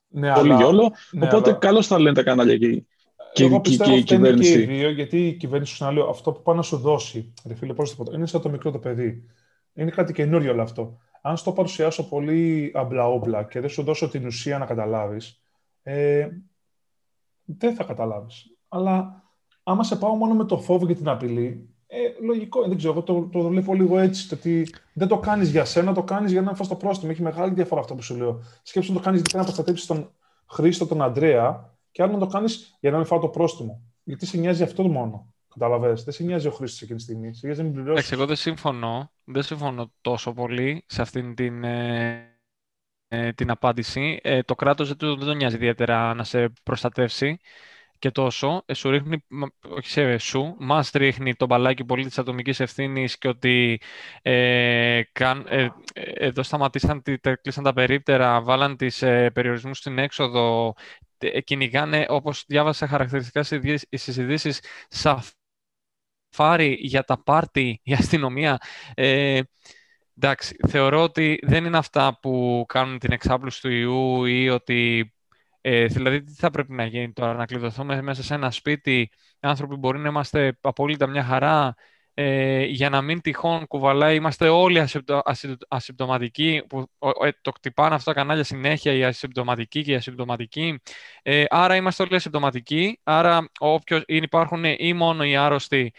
ναι, 0.09 0.33
πολύ 0.33 0.55
YOLO, 0.55 0.93
ναι, 1.11 1.27
οπότε 1.27 1.51
αλλά... 1.51 1.59
καλώς 1.59 1.87
τα 1.87 1.99
λένε 1.99 2.15
τα 2.15 2.23
κανάλια 2.23 2.55
εκεί. 2.55 2.87
Και, 3.33 3.45
Εγώ 3.45 3.61
πιστεύω 3.61 3.91
και, 3.91 3.97
η 3.97 4.03
κυβέρνηση. 4.03 4.53
Και 4.53 4.73
οι 4.73 4.77
δύο, 4.77 4.91
γιατί 4.91 5.27
η 5.27 5.33
κυβέρνηση 5.33 5.75
σου 5.75 5.85
να 5.85 5.93
λέω 5.93 6.09
αυτό 6.09 6.33
που 6.33 6.43
πάει 6.43 6.57
να 6.57 6.63
σου 6.63 6.77
δώσει, 6.77 7.33
ρε 7.47 7.55
φίλε, 7.55 7.75
πώς 7.75 7.97
το 7.97 8.13
είναι 8.15 8.27
σαν 8.27 8.41
το 8.41 8.49
μικρό 8.49 8.71
το 8.71 8.79
παιδί. 8.79 9.27
Είναι 9.75 9.91
κάτι 9.91 10.13
καινούριο 10.13 10.53
όλο 10.53 10.63
αυτό. 10.63 10.99
Αν 11.23 11.37
στο 11.37 11.53
παρουσιάσω 11.53 12.09
πολύ 12.09 12.73
αμπλαόμπλα 12.75 13.45
και 13.45 13.61
δεν 13.61 13.69
σου 13.69 13.83
δώσω 13.83 14.09
την 14.09 14.27
ουσία 14.27 14.59
να 14.59 14.67
καταλάβεις, 14.67 15.43
ε, 15.83 16.29
δεν 17.45 17.75
θα 17.75 17.85
καταλάβεις. 17.85 18.57
Αλλά 18.69 19.23
άμα 19.63 19.85
σε 19.85 19.97
πάω 19.97 20.15
μόνο 20.15 20.35
με 20.35 20.45
το 20.45 20.59
φόβο 20.59 20.87
και 20.87 20.95
την 20.95 21.09
απειλή, 21.09 21.73
ε, 21.87 22.25
λογικό, 22.25 22.69
δεν 22.69 22.77
ξέρω, 22.77 22.93
εγώ 22.93 23.03
το, 23.03 23.29
το 23.33 23.49
βλέπω 23.49 23.75
λίγο 23.75 23.99
έτσι, 23.99 24.29
το 24.29 24.35
ότι 24.35 24.75
δεν 24.95 25.09
το 25.09 25.19
κάνεις 25.19 25.51
για 25.51 25.65
σένα, 25.65 25.93
το 25.93 26.03
κάνεις 26.03 26.33
για 26.33 26.43
να 26.43 26.55
φας 26.55 26.69
το 26.69 26.77
πρόστιμο. 26.77 27.11
Έχει 27.15 27.23
μεγάλη 27.23 27.55
διαφορά 27.55 27.81
αυτό 27.81 27.95
που 27.95 28.03
σου 28.03 28.17
λέω. 28.17 28.43
Σκέψου 28.63 28.93
να 28.93 28.99
το 28.99 29.05
κάνεις 29.05 29.21
γιατί 29.21 29.37
να 29.37 29.43
προστατέψεις 29.43 29.87
τον 29.87 30.13
Χρήστο, 30.51 30.87
τον 30.87 31.03
Αντρέα, 31.03 31.77
και 31.91 32.03
άλλο 32.03 32.13
να 32.13 32.19
το 32.19 32.27
κάνεις 32.27 32.77
για 32.81 32.91
να 32.91 32.97
μην 32.97 33.07
φάω 33.07 33.19
το 33.19 33.29
πρόστιμο. 33.29 33.83
Γιατί 34.03 34.27
σε 34.27 34.39
νοιάζει 34.39 34.63
αυτό 34.63 34.83
μόνο. 34.83 35.32
Καταλαβαίνετε. 35.53 36.03
Δεν 36.03 36.13
σε 36.15 36.23
νοιάζει 36.23 36.47
ο 36.47 36.51
χρήστη 36.51 36.85
εκείνη 36.85 36.99
τη 36.99 37.05
στιγμή. 37.05 37.35
Σε 37.35 37.47
νοιάζει 37.47 37.63
να 37.63 37.69
μην 37.69 37.77
πληρώσει. 37.77 38.15
εγώ 38.15 38.27
δεν 38.27 38.37
συμφωνώ. 38.37 39.13
Δεν 39.25 39.43
συμφωνώ 39.43 39.93
τόσο 40.01 40.33
πολύ 40.33 40.85
σε 40.87 41.03
αυτήν 41.03 41.35
την, 41.35 41.65
ε, 41.65 42.39
ε, 43.09 43.33
την 43.33 43.51
απάντηση. 43.51 44.21
Ε, 44.23 44.43
το 44.43 44.55
κράτος 44.55 44.89
δεν, 44.95 45.17
δεν 45.17 45.27
τον 45.27 45.37
νοιάζει 45.37 45.55
ιδιαίτερα 45.55 46.15
να 46.15 46.25
σε 46.25 46.53
προστατεύσει 46.63 47.39
και 48.03 48.11
τόσο. 48.11 48.63
Ε, 48.67 48.75
σου 48.75 48.91
ρίχνει, 48.91 49.25
όχι 49.69 49.89
σε 49.89 50.19
σου, 50.19 50.57
μας 50.59 50.91
ρίχνει 50.91 51.35
το 51.35 51.47
μπαλάκι 51.47 51.85
πολύ 51.85 52.05
της 52.05 52.19
ατομικής 52.19 52.61
ευθύνης 52.61 53.19
και 53.19 53.29
ότι 53.29 53.81
ε, 54.23 55.03
καν, 55.13 55.47
ε, 55.49 55.69
εδώ 55.95 56.43
σταματήσαν, 56.43 57.03
κλείσαν 57.43 57.65
τα 57.65 57.73
περίπτερα, 57.73 58.43
βάλαν 58.43 58.77
τις 58.77 59.03
ε, 59.03 59.31
περιορισμούς 59.31 59.79
στην 59.79 59.99
έξοδο, 59.99 60.75
κυνηγάνε, 61.45 62.07
όπως 62.09 62.45
διάβασα 62.47 62.87
χαρακτηριστικά 62.87 63.43
στις 63.43 64.17
ειδήσεις, 64.17 64.61
σαφάρι 66.33 66.77
για 66.81 67.03
τα 67.03 67.23
πάρτι, 67.23 67.81
η 67.83 67.93
αστυνομία. 67.93 68.59
Ε, 68.95 69.41
εντάξει, 70.17 70.57
θεωρώ 70.69 71.03
ότι 71.03 71.39
δεν 71.43 71.65
είναι 71.65 71.79
αυτά 71.79 72.19
που 72.23 72.65
κάνουν 72.69 72.99
την 72.99 73.13
εξάπλωση 73.13 73.61
του 73.61 73.71
ιού 73.71 74.25
ή 74.25 74.49
ότι 74.49 75.13
ε, 75.65 75.87
δηλαδή, 75.87 76.23
τι 76.23 76.33
θα 76.33 76.51
πρέπει 76.51 76.73
να 76.73 76.85
γίνει 76.87 77.13
τώρα, 77.13 77.35
να 77.35 77.47
κλειδωθούμε 77.47 78.03
μέσα 78.03 78.23
σε 78.23 78.35
ένα 78.35 78.51
σπίτι, 78.51 79.11
άνθρωποι 79.41 79.77
μπορεί 79.77 79.99
να 79.99 80.09
είμαστε 80.09 80.59
απόλυτα 80.61 81.07
μια 81.07 81.25
χαρά, 81.25 81.75
ε, 82.15 82.65
για 82.65 82.89
να 82.89 83.03
μην 83.03 83.21
τυχόν 83.21 83.67
κουβαλάει, 83.67 84.17
είμαστε 84.17 84.49
όλοι 84.49 84.79
ασυμπτω, 84.81 85.23
ασυμπτωματικοί, 85.69 86.63
που 86.69 86.87
ε, 87.25 87.29
το 87.41 87.53
κτυπάνε 87.53 87.95
αυτά 87.95 88.13
τα 88.13 88.21
κανάλια 88.21 88.45
συνέχεια, 88.45 88.93
οι 88.93 89.05
ασυμπτωματικοί 89.05 89.83
και 89.83 89.93
οι 89.93 89.95
ασυμπτωματικοί. 89.95 90.81
Ε, 91.23 91.45
άρα 91.49 91.77
είμαστε 91.77 92.03
όλοι 92.03 92.15
ασυμπτωματικοί, 92.15 93.01
άρα 93.03 93.51
όποιος, 93.59 94.03
υπάρχουν 94.07 94.65
ή 94.65 94.93
μόνο 94.93 95.25
οι 95.25 95.37
άρρωστοι 95.37 95.93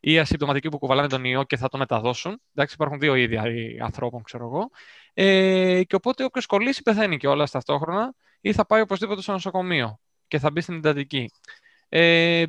ή 0.00 0.18
ασυμπτωματικοί 0.18 0.68
που 0.68 0.78
κουβαλάνε 0.78 1.08
τον 1.08 1.24
ιό 1.24 1.44
και 1.44 1.56
θα 1.56 1.68
το 1.68 1.78
μεταδώσουν. 1.78 2.40
Εντάξει, 2.54 2.74
υπάρχουν 2.74 2.98
δύο 2.98 3.14
είδια 3.14 3.44
ανθρώπων, 3.82 4.22
ξέρω 4.22 4.44
εγώ. 4.44 4.70
Ε, 5.14 5.82
και 5.84 5.94
οπότε 5.94 6.24
όποιος 6.24 6.46
κολλήσει 6.46 6.82
πεθαίνει 6.82 7.16
και 7.16 7.26
όλα 7.26 7.48
ταυτόχρονα 7.48 8.14
ή 8.40 8.52
θα 8.52 8.66
πάει 8.66 8.80
οπωσδήποτε 8.80 9.22
στο 9.22 9.32
νοσοκομείο 9.32 10.00
και 10.28 10.38
θα 10.38 10.50
μπει 10.50 10.60
στην 10.60 10.74
εντατική. 10.74 11.30
Ε, 11.88 12.44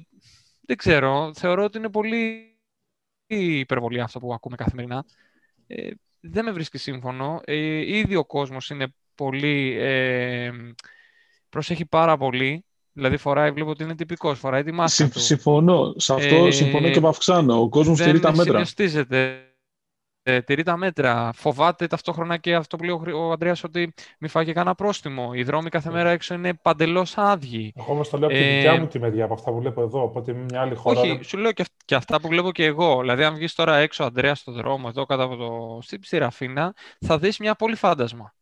δεν 0.62 0.78
ξέρω. 0.78 1.32
Θεωρώ 1.34 1.64
ότι 1.64 1.78
είναι 1.78 1.90
πολύ 1.90 2.54
υπερβολή 3.28 4.02
αυτό 4.02 4.20
που 4.20 4.34
ακούμε 4.34 4.56
καθημερινά. 4.56 5.06
Ε, 5.68 5.90
δεν 6.20 6.46
με 6.46 6.52
βρίσκει 6.52 6.78
σύμφωνο. 6.78 7.42
Ε, 7.44 7.98
ήδη 7.98 8.16
ο 8.16 8.26
κόσμος 8.26 8.70
είναι 8.70 8.94
πολύ... 9.16 9.76
Ε, 9.80 10.52
προσέχει 11.50 11.86
πάρα 11.86 12.18
πολύ. 12.18 12.66
Δηλαδή 12.94 13.18
φοράει, 13.18 13.52
βλέπω 13.52 13.70
ότι 13.70 13.84
είναι 13.84 13.96
τυπικός, 13.96 14.40
φοράει 14.40 14.64
τη 14.64 14.72
μάσκα 14.72 15.10
του. 15.10 15.20
Συμφωνώ. 15.20 15.94
Σε 15.98 16.14
αυτό 16.14 16.36
ε, 16.46 16.52
συμφωνώ 16.52 16.90
και 16.90 17.00
με 17.00 17.08
αυξάνω. 17.08 17.62
Ο 17.62 17.70
κόσμος 17.70 17.98
τηρεί 18.02 18.20
τα 18.20 18.36
μέτρα. 18.36 18.64
Δεν 19.08 19.50
ε, 20.24 20.42
τηρεί 20.42 20.64
τα 20.64 20.78
μέτρα. 20.78 21.32
Φοβάται 21.34 21.88
ταυτόχρονα 21.88 22.38
και 22.38 22.56
αυτό 22.56 22.78
που 22.78 22.84
λέει 22.84 23.14
ο 23.14 23.32
Αντρέα 23.32 23.56
ότι 23.64 23.94
μην 24.20 24.30
φάγει 24.30 24.54
κανένα 24.54 24.76
πρόστιμο. 24.76 25.32
Οι 25.34 25.44
δρόμοι 25.44 25.70
κάθε 25.70 25.92
μέρα 25.92 26.10
έξω 26.10 26.34
είναι 26.34 26.54
παντελώς 26.54 27.18
άδειοι. 27.18 27.74
Εγώ 27.76 27.94
όμως 27.94 28.10
το 28.10 28.18
λέω 28.18 28.28
από 28.28 28.38
τη 28.38 28.44
δικιά 28.44 28.72
ε, 28.72 28.80
μου 28.80 28.88
τη 28.88 29.00
μεριά, 29.00 29.24
από 29.24 29.34
αυτά 29.34 29.52
που 29.52 29.60
βλέπω 29.60 29.82
εδώ. 29.82 30.04
Οπότε 30.04 30.34
μια 30.34 30.62
άλλη 30.62 30.76
χώρα. 30.76 31.00
Όχι, 31.00 31.20
σου 31.24 31.38
λέω 31.38 31.52
και, 31.86 31.96
αυτά 31.96 32.20
που 32.20 32.28
βλέπω 32.28 32.52
και 32.52 32.66
εγώ. 32.66 33.00
Δηλαδή, 33.00 33.24
αν 33.24 33.36
βγεις 33.36 33.56
τώρα 33.56 33.78
έξω, 33.78 34.04
Αντρέα, 34.04 34.36
στο 34.36 34.52
δρόμο, 34.52 34.86
εδώ 34.90 35.06
κάτω 35.06 35.24
από 35.24 35.36
το. 35.36 35.80
στη 36.02 36.18
Ραφίνα, 36.18 36.74
θα 37.00 37.18
δεις 37.18 37.38
μια 37.38 37.56
πόλη 37.56 37.76
φάντασμα. 37.76 38.34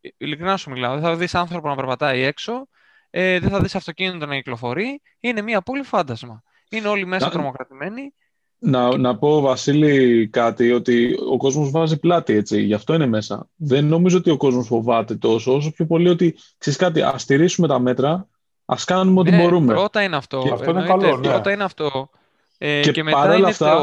Ε, 0.00 0.08
ειλικρινά 0.16 0.56
σου 0.56 0.70
μιλάω. 0.70 0.92
Δεν 0.92 1.02
θα 1.02 1.16
δεις 1.16 1.34
άνθρωπο 1.34 1.68
να 1.68 1.74
περπατάει 1.74 2.22
έξω, 2.22 2.68
ε, 3.10 3.38
δεν 3.38 3.50
θα 3.50 3.60
δεις 3.60 3.74
αυτοκίνητο 3.74 4.26
να 4.26 4.34
κυκλοφορεί. 4.34 5.02
Είναι 5.20 5.42
μια 5.42 5.60
πόλη 5.60 5.82
φάντασμα. 5.82 6.42
Είναι 6.70 6.88
όλοι 6.88 7.06
μέσα 7.06 7.30
τρομοκρατημένοι 7.30 8.12
να, 8.58 8.96
να 8.96 9.18
πω, 9.18 9.40
Βασίλη, 9.40 10.28
κάτι, 10.28 10.72
ότι 10.72 11.16
ο 11.30 11.36
κόσμος 11.36 11.70
βάζει 11.70 11.98
πλάτη, 11.98 12.32
έτσι, 12.32 12.62
γι' 12.62 12.74
αυτό 12.74 12.94
είναι 12.94 13.06
μέσα. 13.06 13.48
Δεν 13.56 13.84
νομίζω 13.84 14.18
ότι 14.18 14.30
ο 14.30 14.36
κόσμος 14.36 14.66
φοβάται 14.66 15.14
τόσο, 15.14 15.54
όσο 15.54 15.70
πιο 15.70 15.86
πολύ 15.86 16.08
ότι, 16.08 16.36
ξέρεις 16.58 16.78
κάτι, 16.78 17.02
ας 17.02 17.22
στηρίσουμε 17.22 17.68
τα 17.68 17.78
μέτρα, 17.78 18.28
ας 18.64 18.84
κάνουμε 18.84 19.20
ό,τι 19.20 19.30
ναι, 19.30 19.42
μπορούμε. 19.42 19.74
πρώτα 19.74 20.02
είναι 20.02 20.16
αυτό. 20.16 20.42
Και 20.44 20.52
αυτό 20.52 20.70
είναι 20.70 20.82
καλό, 20.82 21.16
ναι. 21.16 21.28
Πρώτα 21.28 21.52
είναι 21.52 21.64
αυτό. 21.64 22.10
Ε, 22.58 22.80
και, 22.80 22.90
και 22.90 23.02
μετά 23.02 23.36
είναι 23.36 23.48
αυτά, 23.48 23.76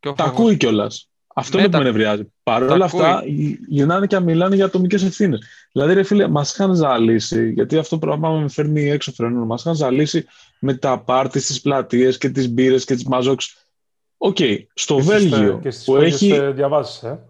το... 0.00 0.12
τα 0.12 0.24
ακούει 0.24 0.56
κιόλας. 0.56 1.10
Αυτό 1.38 1.56
ναι, 1.56 1.62
είναι 1.62 1.72
που 1.72 1.78
με 1.78 1.84
νευριάζει. 1.84 2.32
Παρ' 2.42 2.62
όλα 2.62 2.84
αυτά, 2.84 3.22
γυρνάνε 3.68 4.06
και 4.06 4.20
μιλάνε 4.20 4.54
για 4.54 4.64
ατομικές 4.64 5.04
ευθύνες. 5.04 5.40
Δηλαδή, 5.72 5.94
ρε 5.94 6.02
φίλε, 6.02 6.28
μας 6.28 6.52
είχαν 6.52 6.74
ζαλίσει, 6.74 7.50
γιατί 7.52 7.78
αυτό 7.78 7.98
το 7.98 8.06
πράγμα 8.06 8.30
με 8.30 8.48
φέρνει 8.48 8.90
έξω 8.90 9.12
φρενών. 9.12 9.46
Μας 9.46 9.60
είχαν 9.60 9.74
ζαλίσει 9.74 10.26
με 10.58 10.74
τα 10.74 10.98
πάρτις 10.98 11.44
στι 11.44 11.60
πλατείες 11.60 12.18
και 12.18 12.28
τις 12.28 12.48
μπύρες 12.48 12.84
και 12.84 12.94
τις 12.94 13.04
μαζόξ 13.04 13.66
Οκ, 14.18 14.36
okay. 14.38 14.64
στο 14.74 14.98
Βέλγιο 14.98 15.58
και 15.62 15.70
στις 15.70 15.84
που 15.84 15.96
έχει... 15.96 16.30
Ε, 16.30 16.50
διαβάζεις, 16.50 17.02
ε; 17.02 17.20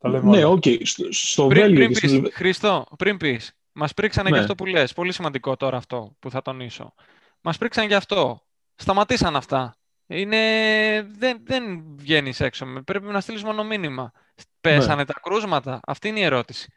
Τα 0.00 0.08
ναι, 0.22 0.44
οκ. 0.44 0.62
Okay. 0.64 0.78
Στο, 0.82 1.04
στο 1.10 1.46
πριν, 1.46 1.62
Βέλγιο... 1.62 1.88
Πριν 1.88 2.22
πεις, 2.22 2.34
Χριστό, 2.34 2.86
πριν 2.98 3.16
πεις, 3.16 3.52
μας 3.72 3.94
πρίξανε 3.94 4.30
ναι. 4.30 4.38
αυτό 4.38 4.54
που 4.54 4.66
λες. 4.66 4.92
Πολύ 4.92 5.12
σημαντικό 5.12 5.56
τώρα 5.56 5.76
αυτό 5.76 6.16
που 6.18 6.30
θα 6.30 6.42
τονίσω. 6.42 6.94
Μας 7.40 7.58
πρίξανε 7.58 7.86
για 7.86 7.96
αυτό. 7.96 8.42
Σταματήσαν 8.74 9.36
αυτά. 9.36 9.76
Είναι... 10.06 11.02
Δεν, 11.02 11.40
δεν 11.44 11.84
βγαίνεις 11.96 12.40
έξω. 12.40 12.82
Πρέπει 12.84 13.06
να 13.06 13.20
στείλεις 13.20 13.44
μόνο 13.44 13.64
μήνυμα. 13.64 14.12
Πέσανε 14.60 14.94
ναι. 14.94 15.04
τα 15.04 15.20
κρούσματα; 15.22 15.80
Αυτή 15.86 16.08
είναι 16.08 16.18
η 16.18 16.22
ερώτηση. 16.22 16.72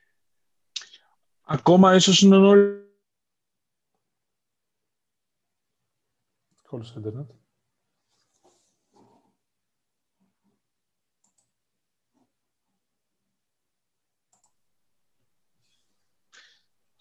Ακόμα 1.42 1.96
ίσως 1.96 2.22
είναι 2.22 2.38
νωρίς. 2.38 2.88
Κόλλησε 6.64 6.94
ίντερνετ. 6.98 7.30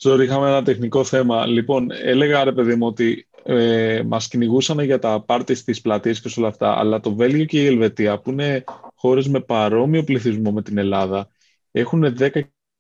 Sorry, 0.03 0.21
είχαμε 0.23 0.49
ένα 0.49 0.63
τεχνικό 0.63 1.05
θέμα. 1.05 1.47
Λοιπόν, 1.47 1.91
έλεγα 1.91 2.45
ρε 2.45 2.53
παιδί 2.53 2.75
μου 2.75 2.87
ότι 2.87 3.28
ε, 3.51 4.03
μας 4.07 4.29
κυνηγούσαν 4.29 4.81
για 4.81 4.99
τα 4.99 5.21
πάρτις 5.21 5.59
στις 5.59 5.81
πλατείες 5.81 6.21
και 6.21 6.33
όλα 6.37 6.49
αυτά, 6.49 6.79
αλλά 6.79 7.01
το 7.01 7.15
Βέλγιο 7.15 7.45
και 7.45 7.63
η 7.63 7.67
Ελβετία, 7.67 8.19
που 8.19 8.31
είναι 8.31 8.65
χώρες 8.95 9.29
με 9.29 9.41
παρόμοιο 9.41 10.05
πληθυσμό 10.05 10.53
με 10.53 10.63
την 10.63 10.79
Ελλάδα, 10.79 11.29
έχουν 11.71 12.17
10 12.19 12.31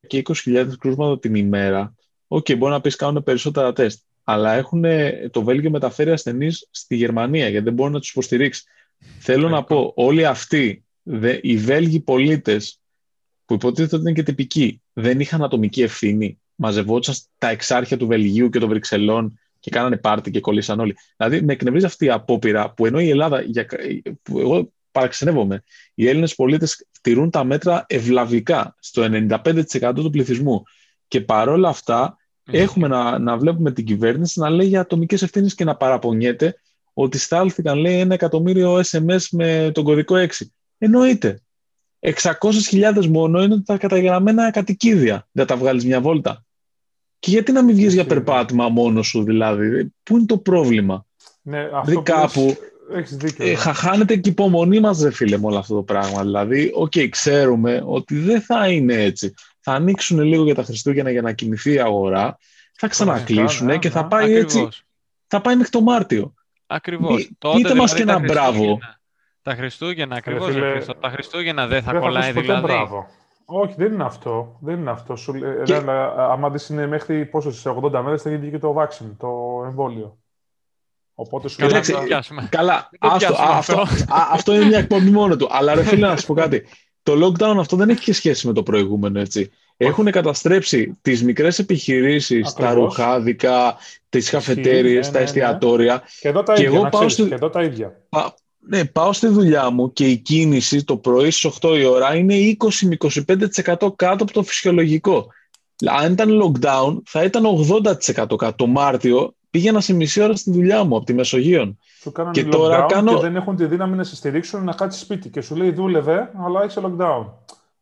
και 0.07 0.23
20.000 0.45 0.67
κρούσματα 0.79 1.19
την 1.19 1.35
ημέρα. 1.35 1.95
OK, 2.27 2.47
okay, 2.49 2.57
μπορεί 2.59 2.73
να 2.73 2.81
πεις 2.81 2.97
κάνουν 2.97 3.23
περισσότερα 3.23 3.73
τεστ, 3.73 4.03
αλλά 4.25 4.55
έχουν, 4.55 4.85
το 5.31 5.43
Βέλγιο 5.43 5.71
μεταφέρει 5.71 6.11
ασθενείς 6.11 6.69
στη 6.71 6.97
Γερμανία, 6.97 7.49
γιατί 7.49 7.65
δεν 7.65 7.75
μπορεί 7.75 7.93
να 7.93 7.99
τους 7.99 8.11
υποστηρίξει. 8.11 8.65
Θέλω 9.19 9.49
να 9.49 9.65
πω, 9.65 9.93
όλοι 9.97 10.27
αυτοί, 10.27 10.85
οι 11.41 11.57
Βέλγοι 11.57 12.01
πολίτες, 12.01 12.81
που 13.45 13.55
υποτίθεται 13.55 13.97
ότι 13.97 14.05
είναι 14.05 14.13
και 14.13 14.23
τυπικοί, 14.23 14.83
δεν 14.93 15.21
είχαν 15.21 15.43
ατομική 15.43 15.83
ευθύνη 15.83 16.39
μαζευόντουσαν 16.55 17.15
τα 17.39 17.49
εξάρχεια 17.49 17.97
του 17.97 18.07
Βελγίου 18.07 18.49
και 18.49 18.59
των 18.59 18.69
Βρυξελών 18.69 19.39
και 19.69 19.77
κάνανε 19.77 19.97
πάρτι 19.97 20.31
και 20.31 20.41
κολλήσαν 20.41 20.81
όλοι. 20.81 20.97
Δηλαδή, 21.17 21.43
με 21.43 21.53
εκνευρίζει 21.53 21.87
αυτή 21.87 22.05
η 22.05 22.11
απόπειρα 22.11 22.71
που 22.71 22.87
ενώ 22.87 23.01
η 23.01 23.09
Ελλάδα, 23.09 23.41
για, 23.41 23.67
που 24.23 24.41
εγώ 24.41 24.73
παραξενεύομαι, 24.93 25.63
οι 25.95 26.09
Έλληνες 26.09 26.35
πολίτες 26.35 26.87
τηρούν 27.01 27.31
τα 27.31 27.45
μέτρα 27.45 27.85
ευλαβικά 27.89 28.77
στο 28.79 29.07
95% 29.11 29.93
του 29.95 30.11
πληθυσμού. 30.11 30.63
Και 31.09 31.21
παρόλα 31.21 31.69
αυτά, 31.69 32.17
έχουμε 32.51 32.89
να, 32.89 33.19
να 33.19 33.37
βλέπουμε 33.37 33.73
την 33.73 33.85
κυβέρνηση 33.85 34.41
να 34.41 34.51
λέει 34.51 34.67
για 34.67 34.81
ατομικές 34.81 35.23
ευθύνες 35.23 35.55
και 35.55 35.65
να 35.65 35.77
παραπονιέται 35.77 36.61
ότι 36.93 37.19
στάλθηκαν, 37.19 37.79
λέει, 37.79 37.99
ένα 37.99 38.15
εκατομμύριο 38.15 38.81
SMS 38.91 39.23
με 39.31 39.71
τον 39.75 39.85
κωδικό 39.85 40.15
6. 40.17 40.27
Εννοείται. 40.79 41.43
600.000 42.01 43.07
μόνο 43.07 43.43
είναι 43.43 43.63
τα 43.63 43.77
καταγραμμένα 43.77 44.51
κατοικίδια. 44.51 45.29
Δεν 45.33 45.40
θα 45.40 45.47
τα 45.47 45.57
βγάλεις 45.57 45.85
μια 45.85 46.01
βόλτα. 46.01 46.45
Και 47.19 47.31
γιατί 47.31 47.53
να 47.53 47.63
μην 47.63 47.75
βγεις 47.75 47.95
για 47.95 48.07
περπάτημα 48.07 48.69
μόνος 48.69 49.07
σου, 49.07 49.23
δηλαδή; 49.23 49.93
Πού 50.03 50.17
είναι 50.17 50.27
το 50.27 50.39
πρόβλημα; 50.39 51.07
Ναι, 51.43 51.61
αυτό 51.61 51.81
δηλαδή 51.85 52.03
κάπου. 52.03 52.57
Έχεις 52.93 53.17
δίκιο. 53.17 53.47
Ε, 53.47 53.49
ναι. 53.49 53.55
χάνεται 53.57 54.17
και 54.17 54.29
η 54.29 54.33
υπομονή 54.33 54.81
μας, 54.81 55.03
ρε 55.03 55.11
φίλε, 55.11 55.39
με 55.39 55.47
όλο 55.47 55.59
αυτό 55.59 55.75
το 55.75 55.83
πράγμα. 55.83 56.23
Δηλαδή, 56.23 56.71
OK, 56.75 56.93
okay, 56.95 57.09
ξέρουμε 57.09 57.83
ότι 57.85 58.19
δεν 58.19 58.43
θα 58.43 58.69
είναι 58.69 58.95
έτσι. 58.95 59.35
Θα 59.61 59.73
ανοίξουν 59.73 60.21
λίγο 60.21 60.45
για 60.45 60.55
τα 60.55 60.63
Χριστούγεννα 60.63 61.11
για 61.11 61.23
να 61.23 61.33
κινηθεί 61.33 61.73
η 61.73 61.81
αγορά. 61.81 62.39
Θα 62.73 62.89
ξανακλείσουν 62.89 63.67
ναι, 63.67 63.79
και 63.79 63.91
θα 63.91 64.07
πάει 64.07 64.25
Ακριβώς. 64.25 64.55
έτσι. 64.55 64.83
Θα 65.27 65.41
πάει 65.41 65.57
μέχρι 65.57 65.71
το 65.71 65.81
Μάρτιο. 65.81 66.35
Ακριβώς. 66.67 67.31
Πείτε 67.55 67.75
μας 67.75 67.93
δηλαδή 67.93 67.95
και 67.95 68.03
ένα 68.03 68.19
μπράβο. 68.19 68.79
Τα 69.43 69.55
Χριστούγεννα, 69.55 70.17
ακριβώς. 70.17 70.55
Τα 71.01 71.09
Χριστούγεννα 71.09 71.67
δεν 71.67 71.83
θα 71.83 71.93
δεν 71.93 72.01
κολλάει 72.01 72.33
θα 72.33 72.41
δηλαδή. 72.41 72.67
Μπράβο. 72.67 73.09
Όχι, 73.51 73.75
δεν 73.77 73.93
είναι 73.93 74.05
αυτό. 74.05 74.57
Δεν 74.61 74.79
είναι 74.79 74.91
αυτό. 74.91 75.17
Σου, 75.17 75.35
και... 75.65 75.75
άμα 76.17 76.53
είναι 76.71 76.87
μέχρι 76.87 77.27
πόσος, 77.27 77.61
σε 77.61 77.75
80 77.83 77.91
μέρες 77.91 78.23
θα 78.23 78.31
γίνει 78.31 78.51
και 78.51 78.59
το 78.59 78.75
vaccine, 78.79 79.11
το 79.19 79.63
εμβόλιο. 79.67 80.19
Οπότε 81.15 81.49
σου 81.49 81.67
λέει. 81.67 81.81
Καλά, 82.49 82.91
άστο, 82.99 83.35
αυτό, 83.39 83.85
αυτό 84.09 84.55
είναι 84.55 84.65
μια 84.65 84.79
εκπομπή 84.79 85.11
μόνο 85.11 85.37
του. 85.37 85.49
Αλλά 85.51 85.75
ρε 85.75 85.83
φίλε, 85.83 86.07
να 86.07 86.17
σου 86.17 86.27
πω 86.27 86.35
κάτι. 86.35 86.67
Το 87.03 87.13
lockdown 87.13 87.57
αυτό 87.59 87.77
δεν 87.77 87.89
έχει 87.89 88.13
σχέση 88.13 88.47
με 88.47 88.53
το 88.53 88.63
προηγούμενο, 88.63 89.21
έτσι. 89.21 89.51
Έχουν 89.77 90.11
καταστρέψει 90.11 90.99
τις 91.03 91.25
μικρές 91.25 91.59
επιχειρήσεις, 91.59 92.53
τα 92.53 92.75
ρουχάδικα, 92.75 93.77
τις 94.09 94.31
καφετέριες, 94.31 95.07
ναι, 95.07 95.13
τα 95.13 95.19
ναι, 95.19 95.19
ναι. 95.19 95.25
εστιατόρια. 95.25 96.03
Και 96.21 96.29
εδώ 96.29 96.43
τα 96.43 96.53
ίδια, 96.53 96.67
εγώ 96.67 96.89
πάω 96.89 97.09
στη... 97.09 97.23
και 97.23 97.35
εδώ 97.35 97.51
τα 97.51 97.63
ίδια. 97.63 98.03
Ναι, 98.71 98.85
πάω 98.85 99.13
στη 99.13 99.27
δουλειά 99.27 99.71
μου 99.71 99.93
και 99.93 100.07
η 100.07 100.17
κίνηση 100.17 100.85
το 100.85 100.97
πρωί 100.97 101.31
στις 101.31 101.59
8 101.61 101.79
η 101.79 101.85
ώρα 101.85 102.15
είναι 102.15 102.35
20 102.59 102.69
με 102.83 102.97
25% 102.99 103.97
κάτω 103.97 104.23
από 104.23 104.33
το 104.33 104.43
φυσιολογικό. 104.43 105.27
Αν 105.87 106.13
ήταν 106.13 106.31
lockdown 106.43 106.99
θα 107.05 107.25
ήταν 107.25 107.45
80% 107.47 108.13
κάτω. 108.13 108.55
Το 108.57 108.67
Μάρτιο 108.67 109.35
πήγαινα 109.51 109.81
σε 109.81 109.95
μισή 109.95 110.23
ώρα 110.23 110.37
στη 110.37 110.51
δουλειά 110.51 110.85
μου 110.85 110.97
από 110.97 111.05
τη 111.05 111.15
Μεσογείων. 111.15 111.79
Σου 112.01 112.13
κάνουν 112.13 112.33
και 112.33 112.45
τώρα 112.45 112.87
κάνω... 112.89 113.15
και 113.15 113.21
δεν 113.21 113.37
έχουν 113.37 113.57
τη 113.57 113.65
δύναμη 113.67 113.97
να 113.97 114.05
σε 114.05 114.17
στηρίξουν 114.17 114.65
να 114.65 114.73
κάτσεις 114.73 115.03
σπίτι 115.03 115.29
και 115.29 115.41
σου 115.41 115.57
λέει 115.57 115.71
δούλευε, 115.71 116.31
αλλά 116.45 116.63
έχει 116.63 116.79
lockdown. 116.83 117.27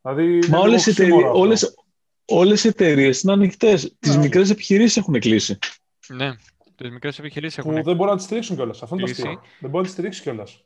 Δηλαδή, 0.02 0.48
Μα 0.48 0.58
όλες 0.58 0.86
οι, 0.86 0.90
εταιρείε, 0.90 1.28
όλες, 1.32 1.74
όλες 2.24 2.64
οι 2.64 2.68
εταιρείες 2.68 3.20
είναι 3.20 3.32
ανοιχτές. 3.32 3.96
Τις 3.98 4.16
ναι. 4.16 4.22
μικρές 4.22 4.50
επιχειρήσεις 4.50 4.96
έχουν 4.96 5.20
κλείσει. 5.20 5.58
Ναι, 6.08 6.32
τις 6.74 6.90
μικρές 6.90 7.18
επιχειρήσεις 7.18 7.58
έχουν. 7.58 7.74
Που 7.74 7.82
δεν 7.82 7.96
μπορούν 7.96 8.10
να 8.10 8.16
τις 8.16 8.24
στηρίξουν 8.24 8.56
κιόλας. 8.56 8.82
Αυτό 8.82 8.94
είναι 8.94 9.04
το 9.04 9.10
αστείο. 9.10 9.40
Δεν 9.60 9.70
μπορεί 9.70 9.76
να 9.76 9.82
τις 9.82 9.92
στηρίξεις 9.92 10.22
κιόλας. 10.22 10.64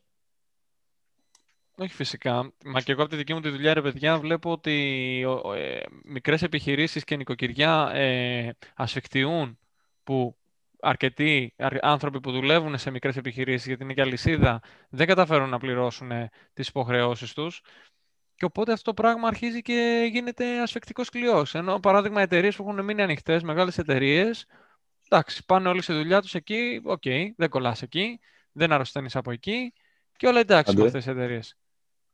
Όχι 1.80 1.94
φυσικά. 1.94 2.52
Μα 2.64 2.80
και 2.80 2.92
εγώ 2.92 3.02
από 3.02 3.10
τη 3.10 3.16
δική 3.16 3.34
μου 3.34 3.40
τη 3.40 3.48
δουλειά, 3.48 3.74
ρε 3.74 3.82
παιδιά, 3.82 4.18
βλέπω 4.18 4.50
ότι 4.50 5.26
ε, 5.56 5.80
μικρές 6.04 6.42
επιχειρήσεις 6.42 7.04
και 7.04 7.16
νοικοκυριά 7.16 7.90
ε, 7.94 8.50
ασφικτιούν 8.74 9.58
που 10.04 10.36
αρκετοί 10.80 11.54
άνθρωποι 11.80 12.20
που 12.20 12.30
δουλεύουν 12.32 12.78
σε 12.78 12.90
μικρές 12.90 13.16
επιχειρήσεις, 13.16 13.66
γιατί 13.66 13.82
είναι 13.82 13.94
και 13.94 14.00
αλυσίδα, 14.00 14.60
δεν 14.88 15.06
καταφέρουν 15.06 15.48
να 15.48 15.58
πληρώσουν 15.58 16.10
τις 16.52 16.68
υποχρεώσεις 16.68 17.32
τους. 17.32 17.62
Και 18.34 18.44
οπότε 18.44 18.72
αυτό 18.72 18.92
το 18.92 19.02
πράγμα 19.02 19.28
αρχίζει 19.28 19.62
και 19.62 20.08
γίνεται 20.12 20.60
ασφυκτικός 20.60 21.02
κλοιός. 21.04 21.54
Ενώ, 21.54 21.80
παράδειγμα, 21.80 22.20
εταιρείες 22.20 22.56
που 22.56 22.68
έχουν 22.68 22.84
μείνει 22.84 23.02
ανοιχτές, 23.02 23.42
μεγάλες 23.42 23.78
εταιρείες, 23.78 24.46
εντάξει, 25.08 25.44
πάνε 25.44 25.68
όλοι 25.68 25.82
στη 25.82 25.92
δουλειά 25.92 26.20
τους 26.20 26.34
εκεί, 26.34 26.80
OK, 26.84 27.02
okay, 27.04 27.26
δεν 27.36 27.48
κολλάς 27.48 27.82
εκεί, 27.82 28.20
δεν 28.52 28.72
αρρωσταίνεις 28.72 29.16
από 29.16 29.30
εκεί 29.30 29.72
και 30.16 30.26
όλα 30.26 30.40
εντάξει 30.40 30.76
με 30.76 30.84
αυτές 30.84 31.04
τις 31.04 31.12
εταιρείες. 31.12 31.59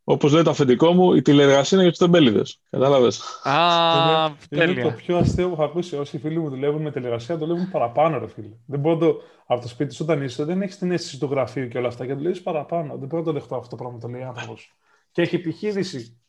Όπως 0.08 0.32
λέει 0.32 0.42
το 0.42 0.50
αφεντικό 0.50 0.92
μου, 0.92 1.14
η 1.14 1.22
τηλεργασία 1.22 1.78
είναι 1.78 1.82
για 1.82 1.90
τους 1.90 1.98
τεμπέληδες. 1.98 2.60
Κατάλαβες. 2.70 3.40
Α, 3.42 4.30
είναι, 4.50 4.64
είναι 4.64 4.82
το 4.82 4.90
πιο 4.90 5.16
αστείο 5.16 5.46
που 5.46 5.52
έχω 5.52 5.64
ακούσει. 5.64 5.96
Όσοι 5.96 6.18
φίλοι 6.18 6.38
μου 6.38 6.48
δουλεύουν 6.48 6.82
με 6.82 6.90
τηλεργασία, 6.90 7.36
δουλεύουν 7.36 7.70
παραπάνω, 7.70 8.18
ρε 8.18 8.28
φίλε. 8.28 8.56
Δεν 8.66 8.80
μπορώ 8.80 8.96
το... 8.96 9.20
Από 9.46 9.60
το 9.60 9.68
σπίτι 9.68 9.94
σου, 9.94 10.04
όταν 10.04 10.22
είσαι, 10.22 10.44
δεν 10.44 10.62
έχεις 10.62 10.78
την 10.78 10.90
αίσθηση 10.90 11.18
του 11.18 11.26
γραφείου 11.26 11.68
και 11.68 11.78
όλα 11.78 11.88
αυτά 11.88 12.06
και 12.06 12.14
δουλεύεις 12.14 12.42
παραπάνω. 12.42 12.96
Δεν 12.96 13.08
μπορώ 13.08 13.22
να 13.22 13.28
το 13.28 13.32
δεχτώ 13.32 13.56
αυτό 13.56 13.68
το 13.68 13.76
πράγμα 13.76 13.98
το 13.98 14.08
λέει 14.08 14.22
άνθρωπος. 14.22 14.76
Και 15.10 15.22
έχει 15.22 15.36
επιχείρηση. 15.36 16.20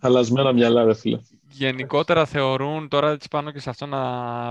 Χαλασμένα 0.00 0.52
μυαλά, 0.52 0.84
ρε 0.84 0.94
φίλε. 0.94 1.20
Γενικότερα 1.48 2.24
θεωρούν, 2.24 2.88
τώρα 2.88 3.10
έτσι 3.10 3.28
πάνω 3.28 3.50
και 3.50 3.60
σε 3.60 3.70
αυτό 3.70 3.86
να 3.86 4.00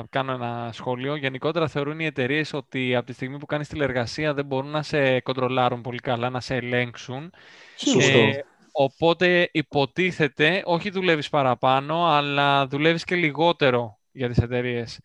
κάνω 0.10 0.32
ένα 0.32 0.70
σχόλιο, 0.74 1.16
γενικότερα 1.16 1.68
θεωρούν 1.68 2.00
οι 2.00 2.06
εταιρείες 2.06 2.54
ότι 2.54 2.96
από 2.96 3.06
τη 3.06 3.14
στιγμή 3.14 3.38
που 3.38 3.46
κάνεις 3.46 3.68
τηλεργασία 3.68 4.34
δεν 4.34 4.46
μπορούν 4.46 4.70
να 4.70 4.84
σε 4.84 5.20
κοντρολάρουν 5.20 5.82
πολύ 5.82 6.00
καλά, 6.00 6.30
να 6.30 6.40
σε 6.40 6.56
ελέγξουν. 6.56 7.32
Σωστό. 7.78 8.18
Ε, 8.18 8.46
οπότε 8.72 9.50
υποτίθεται, 9.52 10.62
όχι 10.66 10.90
δουλεύεις 10.90 11.30
παραπάνω, 11.30 12.06
αλλά 12.06 12.68
δουλεύεις 12.68 13.04
και 13.04 13.16
λιγότερο 13.16 13.98
για 14.12 14.28
τις 14.28 14.38
εταιρείες. 14.38 15.00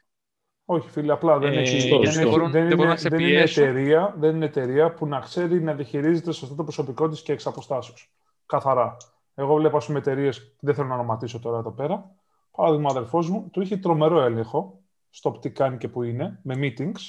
Όχι, 0.65 0.89
φίλε, 0.89 1.13
απλά 1.13 1.39
δεν, 1.39 1.53
ε, 1.53 1.61
έχει, 1.61 1.89
δεν, 1.89 2.13
δεν, 2.13 2.29
μπορούν, 2.29 2.51
δεν, 2.51 2.71
είναι, 2.71 2.95
δεν, 2.95 3.21
είναι 3.21 3.41
εταιρεία, 3.41 4.15
δεν 4.19 4.35
είναι 4.35 4.45
εταιρεία 4.45 4.95
που 4.95 5.07
να 5.07 5.21
ξέρει 5.21 5.63
να 5.63 5.75
διαχειρίζεται 5.75 6.33
σωστά 6.33 6.55
το 6.55 6.63
προσωπικό 6.63 7.09
της 7.09 7.23
και 7.23 7.33
εξ 7.33 7.47
αποστάσεως. 7.47 8.11
Καθαρά. 8.47 8.97
Εγώ 9.35 9.55
βλέπω, 9.55 9.77
ας 9.77 9.87
πούμε, 9.87 9.99
εταιρείες, 9.99 10.57
δεν 10.61 10.75
θέλω 10.75 10.89
να 10.89 10.95
ονοματίσω 10.95 11.39
τώρα 11.39 11.59
εδώ 11.59 11.73
πέρα. 11.73 12.15
Παράδειγμα, 12.51 12.89
ο 12.89 12.91
αδερφός 12.91 13.31
μου 13.31 13.49
του 13.51 13.61
είχε 13.61 13.77
τρομερό 13.77 14.21
έλεγχο 14.21 14.83
στο 15.11 15.31
τι 15.31 15.51
κάνει 15.51 15.77
και 15.79 15.89
που 15.89 16.03
είναι, 16.03 16.41
με 16.43 16.55
meetings, 16.59 17.01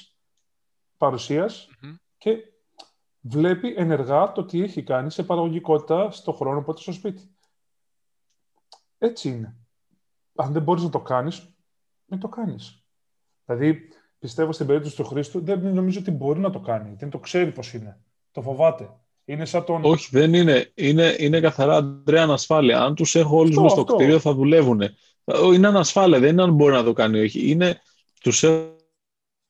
παρουσια 0.98 1.50
και 2.18 2.38
βλέπει 3.20 3.74
ενεργά 3.78 4.32
το 4.32 4.46
τι 4.46 4.62
έχει 4.62 4.84
κάνει 4.84 5.12
σε 5.12 5.24
παραγωγικότητα 5.24 6.12
στο 6.12 6.32
χρόνο 6.32 6.62
που 6.62 6.78
στο 6.78 6.92
σπίτι. 6.92 7.36
Έτσι 8.98 9.30
είναι. 9.30 9.56
Αν 10.36 10.52
δεν 10.52 10.64
μπορείς 10.64 10.84
να 10.84 10.90
το 10.90 11.02
κάνεις, 11.02 11.56
μην 12.06 12.20
το 12.20 12.28
κάνεις. 12.28 12.86
Δηλαδή, 13.46 13.90
πιστεύω 14.20 14.52
στην 14.52 14.68
περίπτωση 14.68 14.96
του 14.96 15.06
Χρήστου, 15.06 15.44
δεν 15.44 15.74
νομίζω 15.74 16.00
ότι 16.00 16.12
μπορεί 16.12 16.40
να 16.40 16.50
το 16.50 16.60
κάνει. 16.60 16.94
Δεν 16.94 17.10
το 17.10 17.20
ξέρει 17.20 17.52
πώς 17.52 17.74
είναι. 17.74 18.04
Το 18.32 18.42
φοβάται. 18.42 19.00
Είναι 19.32 19.46
σαν 19.46 19.64
τον... 19.64 19.82
Όχι, 19.84 20.08
δεν 20.12 20.34
είναι. 20.34 20.72
Είναι, 20.76 21.16
είναι 21.20 21.40
καθαρά 21.40 21.76
Αντρέα 21.76 22.24
ανασφάλεια. 22.24 22.82
Αν 22.82 22.96
τους 22.96 23.16
έχω 23.16 23.38
όλους 23.38 23.56
μέσα 23.56 23.70
στο 23.70 23.84
κτίριο, 23.84 24.20
θα 24.20 24.34
δουλεύουν. 24.34 24.82
Είναι 25.54 25.68
ανασφάλεια. 25.68 26.20
Δεν 26.20 26.30
είναι 26.30 26.42
αν 26.42 26.54
μπορεί 26.54 26.74
να 26.74 26.84
το 26.84 26.94
κάνει 26.94 27.20
όχι. 27.20 27.50
Είναι 27.50 27.82
τους 28.22 28.44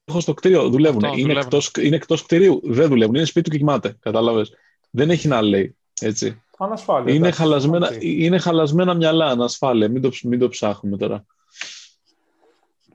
έχω 0.05 0.19
στο 0.19 0.33
κτίριο, 0.33 0.69
δουλεύουν. 0.69 1.05
Αυτό, 1.05 1.17
είναι, 1.17 1.39
εκτός, 1.39 1.71
είναι 1.79 1.95
εκτός 1.95 2.23
κτίριου, 2.23 2.61
δεν 2.63 2.87
δουλεύουν. 2.87 3.15
Είναι 3.15 3.25
σπίτι 3.25 3.45
του 3.45 3.51
και 3.51 3.57
κοιμάται. 3.57 3.97
Κατάλαβες. 3.99 4.53
Δεν 4.89 5.09
έχει 5.09 5.27
να 5.27 5.41
λέει. 5.41 5.75
Έτσι. 6.01 6.41
Ανασφάλεια. 6.57 7.13
Είναι, 7.13 7.31
χαλασμένα, 7.31 7.89
είναι 7.99 8.37
χαλασμένα 8.37 8.93
μυαλά, 8.93 9.25
ανασφάλεια. 9.25 9.89
Μην 9.89 10.01
το, 10.01 10.11
μην 10.23 10.39
το 10.39 10.49
ψάχνουμε 10.49 10.97
τώρα. 10.97 11.25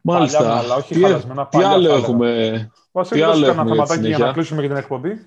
Μάλιστα. 0.02 0.38
Παλιά, 0.38 0.74
όχι 0.74 0.94
τι, 0.94 1.00
χαλασμένα, 1.00 1.46
τι 1.46 1.62
άλλο 1.62 1.94
έχουμε; 1.94 2.70
Βασίλη, 2.92 3.20
τι 3.20 3.26
άλλο 3.26 3.46
έχουμε 3.46 3.72
ένα 3.72 4.08
για 4.08 4.18
να 4.18 4.32
κλείσουμε 4.32 4.62
και 4.62 4.68
την 4.68 4.76
εκπομπή. 4.76 5.26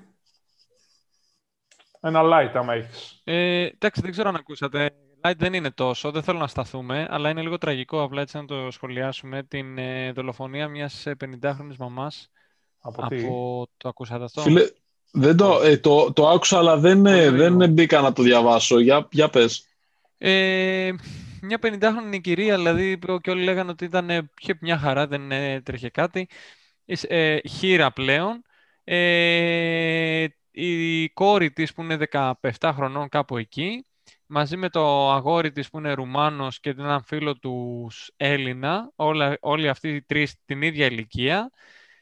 Ένα 2.02 2.22
light, 2.24 2.52
άμα 2.54 2.74
έχεις. 2.74 3.22
Ε, 3.24 3.66
εντάξει, 3.66 4.02
δεν 4.02 4.12
ξέρω 4.12 4.30
αν 4.30 4.36
ακούσατε. 4.36 4.92
Light 5.24 5.36
δεν 5.38 5.54
είναι 5.54 5.72
τόσο, 5.72 6.12
δεν 6.12 6.24
θέλω 6.24 6.40
να 6.40 6.48
σταθούμε, 6.48 7.08
αλλά 7.10 7.30
είναι 7.30 7.42
λίγο 7.42 7.58
τραγικό 7.58 8.02
απλά 8.02 8.22
έτσι 8.22 8.38
να 8.38 8.46
το 8.46 8.72
σχολιάσουμε. 8.72 9.44
Την 9.44 9.78
ε, 9.78 10.12
δολοφονία 10.12 10.68
μιας 10.68 11.04
50χρονη 11.24 11.76
μαμάς. 11.78 12.30
Από, 12.82 13.04
από 13.06 13.68
το 13.78 13.90
ακούσατε 13.90 14.24
αυτό; 14.24 14.42
Φίλε, 14.42 14.70
δεν 15.12 15.38
το, 15.38 15.62
ε, 15.64 15.78
το, 15.78 16.14
το 16.14 16.30
άκουσα, 16.30 16.58
αλλά 16.58 16.78
δεν, 16.78 17.06
ε, 17.06 17.30
δεν 17.30 17.70
μπήκα 17.70 18.02
να 18.02 18.14
το 18.14 18.24
διαβάσω. 18.24 18.80
Για, 18.80 19.08
για 19.12 19.30
πες. 19.30 19.66
Ε, 20.18 20.92
μια 21.42 21.60
50χρονη 21.62 22.22
κυρία, 22.22 22.56
δηλαδή, 22.56 23.00
και 23.22 23.32
όλοι 23.32 23.44
λέγανε 23.44 23.72
ότι 23.72 23.86
ήταν, 23.86 24.30
είχε 24.42 24.58
μια 24.62 24.78
χαρά, 24.78 25.08
δεν 25.08 25.32
έτρεχε 25.32 25.90
κάτι. 25.90 26.28
Ε, 26.86 27.38
χείρα 27.48 27.92
πλέον. 27.92 28.44
Ε, 28.84 30.26
η 30.60 31.10
κόρη 31.10 31.52
της 31.52 31.74
που 31.74 31.82
είναι 31.82 31.98
17 32.12 32.72
χρονών 32.74 33.10
κάπου 33.10 33.38
εκεί, 33.38 33.86
μαζί 34.26 34.58
με 34.58 34.70
το 34.70 35.12
αγόρι 35.12 35.52
της 35.52 35.70
που 35.70 35.78
είναι 35.78 35.94
Ρουμάνος 35.94 36.60
και 36.60 36.70
έναν 36.70 37.04
φίλο 37.04 37.38
τους 37.38 38.12
Έλληνα, 38.18 38.92
όλα, 38.96 39.38
όλοι 39.40 39.70
αυτοί 39.70 39.90
οι 39.90 40.02
τρεις 40.02 40.36
την 40.46 40.62
ίδια 40.62 40.86
ηλικία, 40.86 41.52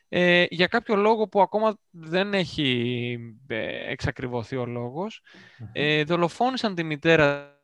ε, 0.10 0.46
για 0.50 0.68
κάποιο 0.68 0.96
λόγο 0.96 1.28
που 1.28 1.42
ακόμα 1.42 1.78
δεν 1.90 2.34
έχει 2.34 3.18
ε, 3.48 3.92
εξακριβωθεί 3.92 4.56
ο 4.56 4.66
λογος 4.66 5.22
ε, 5.72 6.04
δολοφόνησαν 6.04 6.76
τη 6.76 6.84
μητέρα 6.84 7.60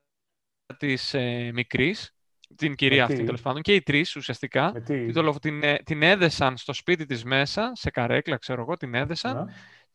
της 0.78 1.14
ε, 1.14 1.52
μικρής, 1.54 2.16
την 2.56 2.76
κυρία 2.76 3.04
αυτή 3.04 3.24
τέλος 3.24 3.42
πάντων, 3.42 3.62
και 3.62 3.74
οι 3.74 3.82
τρεις 3.82 4.16
ουσιαστικά. 4.16 4.72
Την, 4.86 5.40
την, 5.40 5.64
ε, 5.64 5.78
την 5.84 6.02
έδεσαν 6.02 6.58
στο 6.58 6.74
σπίτι 6.74 7.06
της 7.06 7.24
μέσα, 7.24 7.72
σε 7.76 7.90
καρέκλα 7.90 8.38
ξέρω 8.38 8.62
εγώ, 8.62 8.78
την 8.78 8.96
έδεσαν. 8.96 9.46
Ναι 9.46 9.54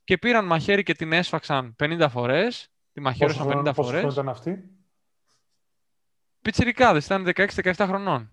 και 0.08 0.18
πήραν 0.18 0.44
μαχαίρι 0.44 0.82
και 0.82 0.94
την 0.94 1.12
έσφαξαν 1.12 1.76
50 1.78 2.06
φορές. 2.10 2.70
Τη 2.92 3.00
μαχαίρωσαν 3.00 3.46
50 3.46 3.72
φορές. 3.74 4.00
Πόσος 4.00 4.12
ήταν 4.12 4.28
αυτή; 4.28 4.64
Πιτσιρικάδες, 6.42 7.04
ήταν 7.04 7.24
16-17 7.34 7.72
χρονών. 7.86 8.32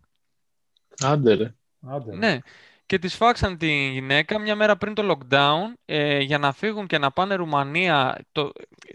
Άντε 1.03 1.33
ρε. 1.33 1.55
Άντε, 1.81 2.15
Ναι. 2.15 2.39
Και 2.85 2.99
τη 2.99 3.07
φάξαν 3.07 3.57
τη 3.57 3.89
γυναίκα 3.89 4.39
μια 4.39 4.55
μέρα 4.55 4.77
πριν 4.77 4.93
το 4.93 5.11
lockdown 5.11 5.73
ε, 5.85 6.19
για 6.19 6.37
να 6.37 6.51
φύγουν 6.51 6.87
και 6.87 6.97
να 6.97 7.11
πάνε 7.11 7.35
Ρουμανία, 7.35 8.25
το, 8.31 8.51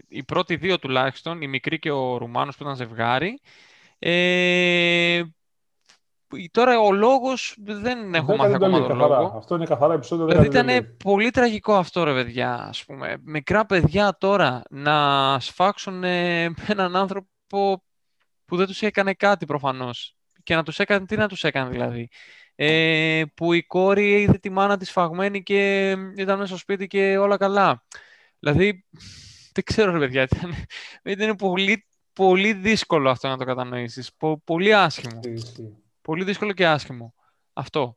οι 0.07 0.23
πρώτοι 0.23 0.55
δύο 0.55 0.79
τουλάχιστον, 0.79 1.41
η 1.41 1.47
μικρή 1.47 1.79
και 1.79 1.91
ο 1.91 2.17
Ρουμάνος 2.17 2.57
που 2.57 2.63
ήταν 2.63 2.75
ζευγάρι, 2.75 3.39
ε, 3.99 5.23
Τώρα 6.51 6.79
ο 6.79 6.91
λόγος 6.91 7.55
δεν 7.59 8.13
έχω 8.13 8.35
μάθει 8.35 8.53
ακόμα 8.53 8.87
τον 8.87 8.97
λόγο. 8.97 9.33
Αυτό 9.37 9.55
είναι 9.55 9.65
καθαρά 9.65 9.93
επεισόδιο. 9.93 10.25
Δηλαδή 10.25 10.45
ήταν 10.45 10.95
πολύ 11.03 11.31
τραγικό 11.31 11.73
αυτό, 11.73 12.03
ρε 12.03 12.13
παιδιά. 12.13 12.53
Ας 12.53 12.85
πούμε. 12.85 13.17
Μικρά 13.23 13.65
παιδιά 13.65 14.17
τώρα 14.19 14.61
να 14.69 15.39
σφάξουν 15.39 16.03
έναν 16.03 16.95
άνθρωπο 16.95 17.83
που 18.45 18.57
δεν 18.57 18.65
τους 18.65 18.81
έκανε 18.81 19.13
κάτι 19.13 19.45
προφανώς. 19.45 20.15
Και 20.43 20.55
να 20.55 20.63
τους 20.63 20.79
έκανε, 20.79 21.05
τι 21.05 21.15
να 21.15 21.27
τους 21.27 21.43
έκανε 21.43 21.69
δηλαδή. 21.69 22.09
Ε, 22.55 23.23
που 23.33 23.53
η 23.53 23.63
κόρη 23.63 24.21
είδε 24.21 24.37
τη 24.37 24.49
μάνα 24.49 24.77
της 24.77 24.91
φαγμένη 24.91 25.43
και 25.43 25.89
ήταν 26.15 26.35
μέσα 26.37 26.47
στο 26.47 26.57
σπίτι 26.57 26.87
και 26.87 27.17
όλα 27.17 27.37
καλά. 27.37 27.85
Δηλαδή, 28.39 28.85
δεν 29.53 29.63
ξέρω 29.63 29.91
ρε 29.91 29.99
παιδιά, 29.99 30.21
ήταν, 30.21 30.53
ήταν 31.03 31.35
πολύ, 31.35 31.87
πολύ 32.13 32.53
δύσκολο 32.53 33.09
αυτό 33.09 33.27
να 33.27 33.37
το 33.37 33.45
κατανοήσεις. 33.45 34.11
πολύ 34.43 34.75
άσχημο. 34.75 35.19
Πολύ 36.01 36.23
δύσκολο 36.23 36.51
και 36.51 36.67
άσχημο. 36.67 37.13
Αυτό. 37.53 37.95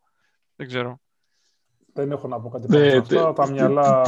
Δεν 0.56 0.66
ξέρω. 0.66 1.00
Δεν 1.92 2.10
έχω 2.10 2.28
να 2.28 2.40
πω 2.40 2.48
κάτι 2.48 2.66
πάνω 2.66 3.00
αυτά. 3.00 3.32
Τα 3.32 3.50
μυαλά... 3.50 4.02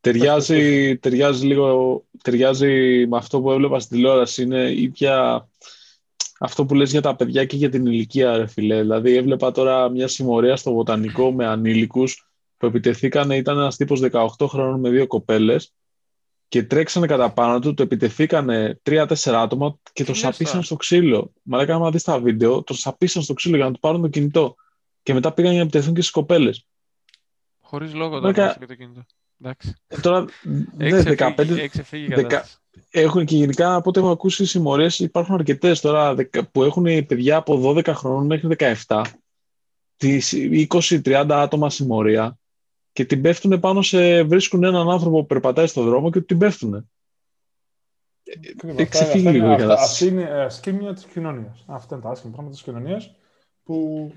Ταιριάζει, 0.00 0.96
ταιριάζει 0.98 1.46
λίγο, 1.46 2.04
ταιριάζει 2.22 3.06
με 3.06 3.16
αυτό 3.16 3.40
που 3.40 3.50
έβλεπα 3.50 3.80
στην 3.80 3.96
τηλεόραση. 3.96 4.42
Είναι 4.42 4.72
ίδια 4.72 5.48
αυτό 6.38 6.64
που 6.64 6.74
λες 6.74 6.90
για 6.90 7.00
τα 7.00 7.16
παιδιά 7.16 7.44
και 7.44 7.56
για 7.56 7.68
την 7.68 7.86
ηλικία, 7.86 8.36
ρε 8.36 8.46
φιλέ. 8.46 8.80
Δηλαδή, 8.80 9.16
έβλεπα 9.16 9.50
τώρα 9.50 9.88
μια 9.88 10.08
συμμορία 10.08 10.56
στο 10.56 10.72
βοτανικό 10.72 11.32
με 11.32 11.46
ανήλικους 11.46 12.28
που 12.56 12.66
επιτεθήκαν, 12.66 13.30
ήταν 13.30 13.58
ένας 13.58 13.76
τύπος 13.76 14.00
18 14.00 14.26
χρόνων 14.46 14.80
με 14.80 14.90
δύο 14.90 15.06
κοπέλες 15.06 15.72
και 16.54 16.62
τρέξανε 16.62 17.06
κατά 17.06 17.32
πάνω 17.32 17.58
του, 17.58 17.74
το 17.74 17.82
επιτεθήκανε 17.82 18.78
τρία-τέσσερα 18.82 19.40
άτομα 19.40 19.78
και 19.92 20.04
το 20.04 20.14
σαπίσαν 20.14 20.62
στο 20.62 20.76
ξύλο. 20.76 21.32
Μα 21.42 21.60
έκανε 21.62 21.84
να 21.84 21.90
δεις 21.90 22.02
τα 22.02 22.20
βίντεο, 22.20 22.62
το 22.62 22.74
σαπίσαν 22.74 23.22
στο 23.22 23.34
ξύλο 23.34 23.56
για 23.56 23.64
να 23.64 23.72
του 23.72 23.78
πάρουν 23.78 24.00
το 24.00 24.08
κινητό. 24.08 24.54
Και 25.02 25.14
μετά 25.14 25.32
πήγαν 25.32 25.50
για 25.50 25.60
να 25.60 25.66
επιτεθούν 25.66 25.94
και 25.94 26.00
στις 26.00 26.12
κοπέλες. 26.12 26.66
Χωρίς 27.60 27.94
λόγο 27.94 28.20
δεν 28.20 28.22
Μέκα... 28.22 28.56
και 28.58 28.66
το 28.66 28.74
κινητό. 28.74 29.04
Εντάξει. 29.40 29.74
Ε, 29.86 30.00
τώρα, 30.00 30.24
ναι, 30.76 31.02
15, 31.02 32.44
έχουν 32.90 33.24
και 33.24 33.36
γενικά 33.36 33.74
από 33.74 33.88
ό,τι 33.88 33.98
έχω 33.98 34.10
ακούσει 34.10 34.46
συμμορίες 34.46 34.98
υπάρχουν 34.98 35.34
αρκετές 35.34 35.80
τώρα 35.80 36.14
που 36.52 36.62
έχουν 36.62 37.06
παιδιά 37.06 37.36
από 37.36 37.62
12 37.64 37.86
χρόνων 37.86 38.26
μέχρι 38.26 38.56
17 38.86 39.02
20-30 40.00 41.26
άτομα 41.30 41.70
συμμορία 41.70 42.38
και 42.94 43.04
την 43.04 43.20
πέφτουν 43.20 43.60
πάνω 43.60 43.82
σε. 43.82 44.22
βρίσκουν 44.22 44.64
έναν 44.64 44.90
άνθρωπο 44.90 45.20
που 45.20 45.26
περπατάει 45.26 45.66
στον 45.66 45.84
δρόμο 45.84 46.10
και 46.10 46.20
την 46.20 46.38
πέφτουν. 46.38 46.88
Εξεφύγει 48.76 49.28
λίγο 49.28 49.52
η 49.52 49.56
κατάσταση. 49.56 50.04
Αυτή 50.04 50.06
είναι 50.06 50.30
η 50.30 50.40
ασκήμια 50.40 50.92
της 50.92 51.04
κοινωνίας. 51.04 51.64
Αυτά 51.66 51.94
είναι 51.94 52.04
τα 52.04 52.10
άσχημα 52.10 52.32
πράγματα 52.32 52.54
της 52.54 52.64
κοινωνίας 52.64 53.14
που 53.62 54.10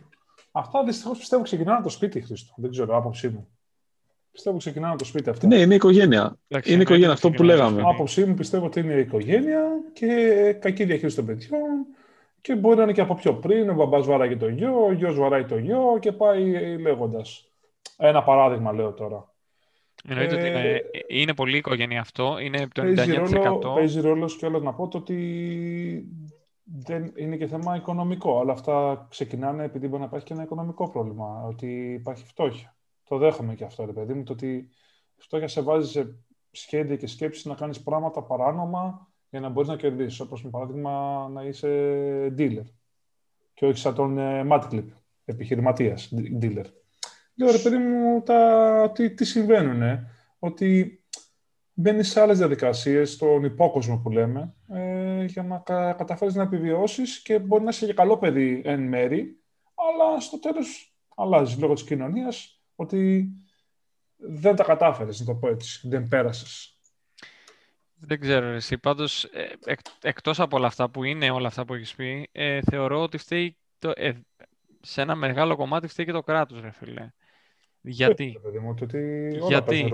αυτά 0.52 0.84
δυστυχώς 0.84 1.18
πιστεύω 1.18 1.44
ξεκινάνε 1.44 1.78
από 1.78 1.84
το 1.84 1.90
σπίτι, 1.90 2.22
Χρήστο. 2.22 2.54
Δεν 2.58 2.72
ξέρω, 2.72 2.98
άποψή 2.98 3.30
μου. 3.30 3.48
Πιστεύω 4.32 4.58
ξεκινάνε 4.58 4.90
από 4.94 5.02
το 5.02 5.06
σπίτι 5.06 5.30
αυτό. 5.30 5.48
Ναι, 5.48 5.60
είναι 5.60 5.74
η 5.74 5.76
οικογένεια. 5.76 6.38
είναι 6.48 6.78
η 6.78 6.82
οικογένεια, 6.82 7.12
αυτό 7.12 7.30
που 7.30 7.44
λέγαμε. 7.44 7.82
Άποψή 7.86 8.26
μου 8.26 8.34
πιστεύω 8.34 8.66
ότι 8.66 8.80
είναι 8.80 8.94
η 8.94 9.00
οικογένεια 9.00 9.62
και 9.94 10.08
κακή 10.60 10.84
διαχείριση 10.84 11.16
των 11.16 11.26
παιδιών. 11.26 11.86
Και 12.42 12.56
μπορεί 12.56 12.78
να 12.78 12.84
είναι 12.84 12.92
και 12.92 13.02
από 13.02 13.16
πιο 13.16 13.34
πριν. 13.34 13.70
Ο 13.70 13.74
μπαμπάς 13.74 14.06
βαράει 14.06 14.38
το 14.38 14.48
γιο, 14.48 14.86
ο 14.86 14.92
γιος 14.92 15.16
βαράει 15.16 15.46
το 15.46 15.58
γιο 15.58 15.98
και 16.00 16.12
πάει 16.12 16.78
λέγοντας. 16.78 17.47
Ένα 17.98 18.24
παράδειγμα 18.24 18.72
λέω 18.72 18.94
τώρα. 18.94 19.36
Εννοείται 20.08 20.36
ε, 20.36 20.40
ότι 20.40 20.48
είναι, 20.48 20.82
είναι 21.08 21.34
πολύ 21.34 21.58
οικογένεια 21.58 22.00
αυτό. 22.00 22.40
Είναι 22.40 22.68
το 22.74 22.82
99%. 22.82 22.96
Παίζει 22.96 23.16
ρόλο, 23.16 23.74
παίζει 23.76 24.00
ρόλος 24.02 24.36
κιόλας 24.36 24.62
να 24.62 24.74
πω 24.74 24.88
το 24.88 24.98
ότι 24.98 26.08
δεν 26.64 27.14
είναι 27.16 27.38
και 27.38 27.48
θέμα 27.48 27.76
οικονομικό. 27.76 28.40
Αλλά 28.40 28.52
αυτά 28.52 29.08
ξεκινάνε 29.10 29.64
επειδή 29.64 29.88
μπορεί 29.88 30.00
να 30.00 30.08
υπάρχει 30.08 30.26
και 30.26 30.34
ένα 30.34 30.44
οικονομικό 30.44 30.90
πρόβλημα. 30.90 31.44
Ότι 31.44 31.94
υπάρχει 31.94 32.26
φτώχεια. 32.26 32.76
Το 33.04 33.18
δέχομαι 33.18 33.56
και 33.56 33.64
αυτό, 33.64 33.86
ρε 33.86 33.92
παιδί 33.92 34.14
μου. 34.14 34.24
Το 34.24 34.34
ότι 34.34 34.48
η 35.16 35.22
φτώχεια 35.22 35.48
σε 35.48 35.62
βάζει 35.62 35.90
σε 35.90 36.16
σχέδια 36.52 36.96
και 36.96 37.08
σκέψεις 37.08 37.46
να 37.46 37.56
κάνεις 37.56 37.84
πράγματα 37.84 38.24
παράνομα 38.24 39.08
για 39.30 39.40
να 39.40 39.50
μπορείς 39.50 39.70
να 39.70 39.76
κερδίσεις. 39.76 40.20
Όπως, 40.20 40.44
με 40.44 40.50
παράδειγμα, 40.50 41.28
να 41.34 41.44
είσαι 41.44 41.70
dealer. 42.38 42.66
Και 43.54 43.66
όχι 43.66 43.78
σαν 43.78 43.96
τον 43.96 44.18
ε, 44.18 44.46
Clip, 44.50 44.86
επιχειρηματίας 45.26 46.14
dealer 46.42 46.66
λέω 47.38 47.52
ρε 47.52 47.58
παιδί 47.58 47.78
μου 47.78 48.22
τα, 48.22 48.92
τι, 48.94 49.14
τι 49.14 49.26
συμβαίνουν. 49.26 49.82
Ε; 49.82 50.12
Ότι 50.40 51.02
μπαίνει 51.74 52.04
σε 52.04 52.22
άλλες 52.22 52.38
διαδικασίες, 52.38 53.12
στον 53.12 53.44
υπόκοσμο 53.44 53.98
που 53.98 54.10
λέμε, 54.10 54.56
ε, 54.68 55.26
για 55.26 55.44
να 55.44 55.58
κα, 55.58 55.94
καταφέρεις 55.94 56.36
να 56.36 56.44
επιβιώσεις 56.44 57.22
και 57.22 57.40
μπορεί 57.40 57.64
να 57.64 57.70
είσαι 57.70 57.86
και 57.86 57.94
καλό 57.94 58.18
παιδί 58.18 58.62
εν 58.66 58.82
μέρη, 58.82 59.42
αλλά 59.76 60.20
στο 60.20 60.40
τέλος 60.40 60.96
αλλάζεις 61.16 61.60
λόγω 61.60 61.74
της 61.74 61.84
κοινωνίας 61.84 62.62
ότι 62.76 63.32
δεν 64.16 64.56
τα 64.56 64.64
κατάφερες, 64.64 65.20
να 65.20 65.26
το 65.26 65.36
πω 65.36 65.48
έτσι, 65.48 65.88
δεν 65.88 66.08
πέρασες. 66.08 66.80
Δεν 68.00 68.20
ξέρω 68.20 68.46
εσύ. 68.46 68.78
Πάντως, 68.78 69.24
ε, 69.24 69.54
εκ, 69.66 69.80
εκτός 70.02 70.40
από 70.40 70.58
όλα 70.58 70.68
αυτά 70.68 70.90
που 70.90 71.04
είναι 71.04 71.30
όλα 71.30 71.48
αυτά 71.48 71.66
που 71.66 71.74
έχεις 71.74 71.96
πει, 71.96 72.30
ε, 72.32 72.62
θεωρώ 72.62 73.02
ότι 73.02 73.18
φταίει 73.18 73.58
το, 73.80 73.92
ε, 73.96 74.12
σε 74.82 75.02
ένα 75.02 75.16
μεγάλο 75.16 75.56
κομμάτι 75.56 75.88
φταίει 75.88 76.06
και 76.06 76.12
το 76.12 76.24
κράτος, 76.24 76.62
ρε 76.62 76.72
φίλε. 76.72 77.12
Γιατί, 77.90 78.40
γιατί; 79.48 79.90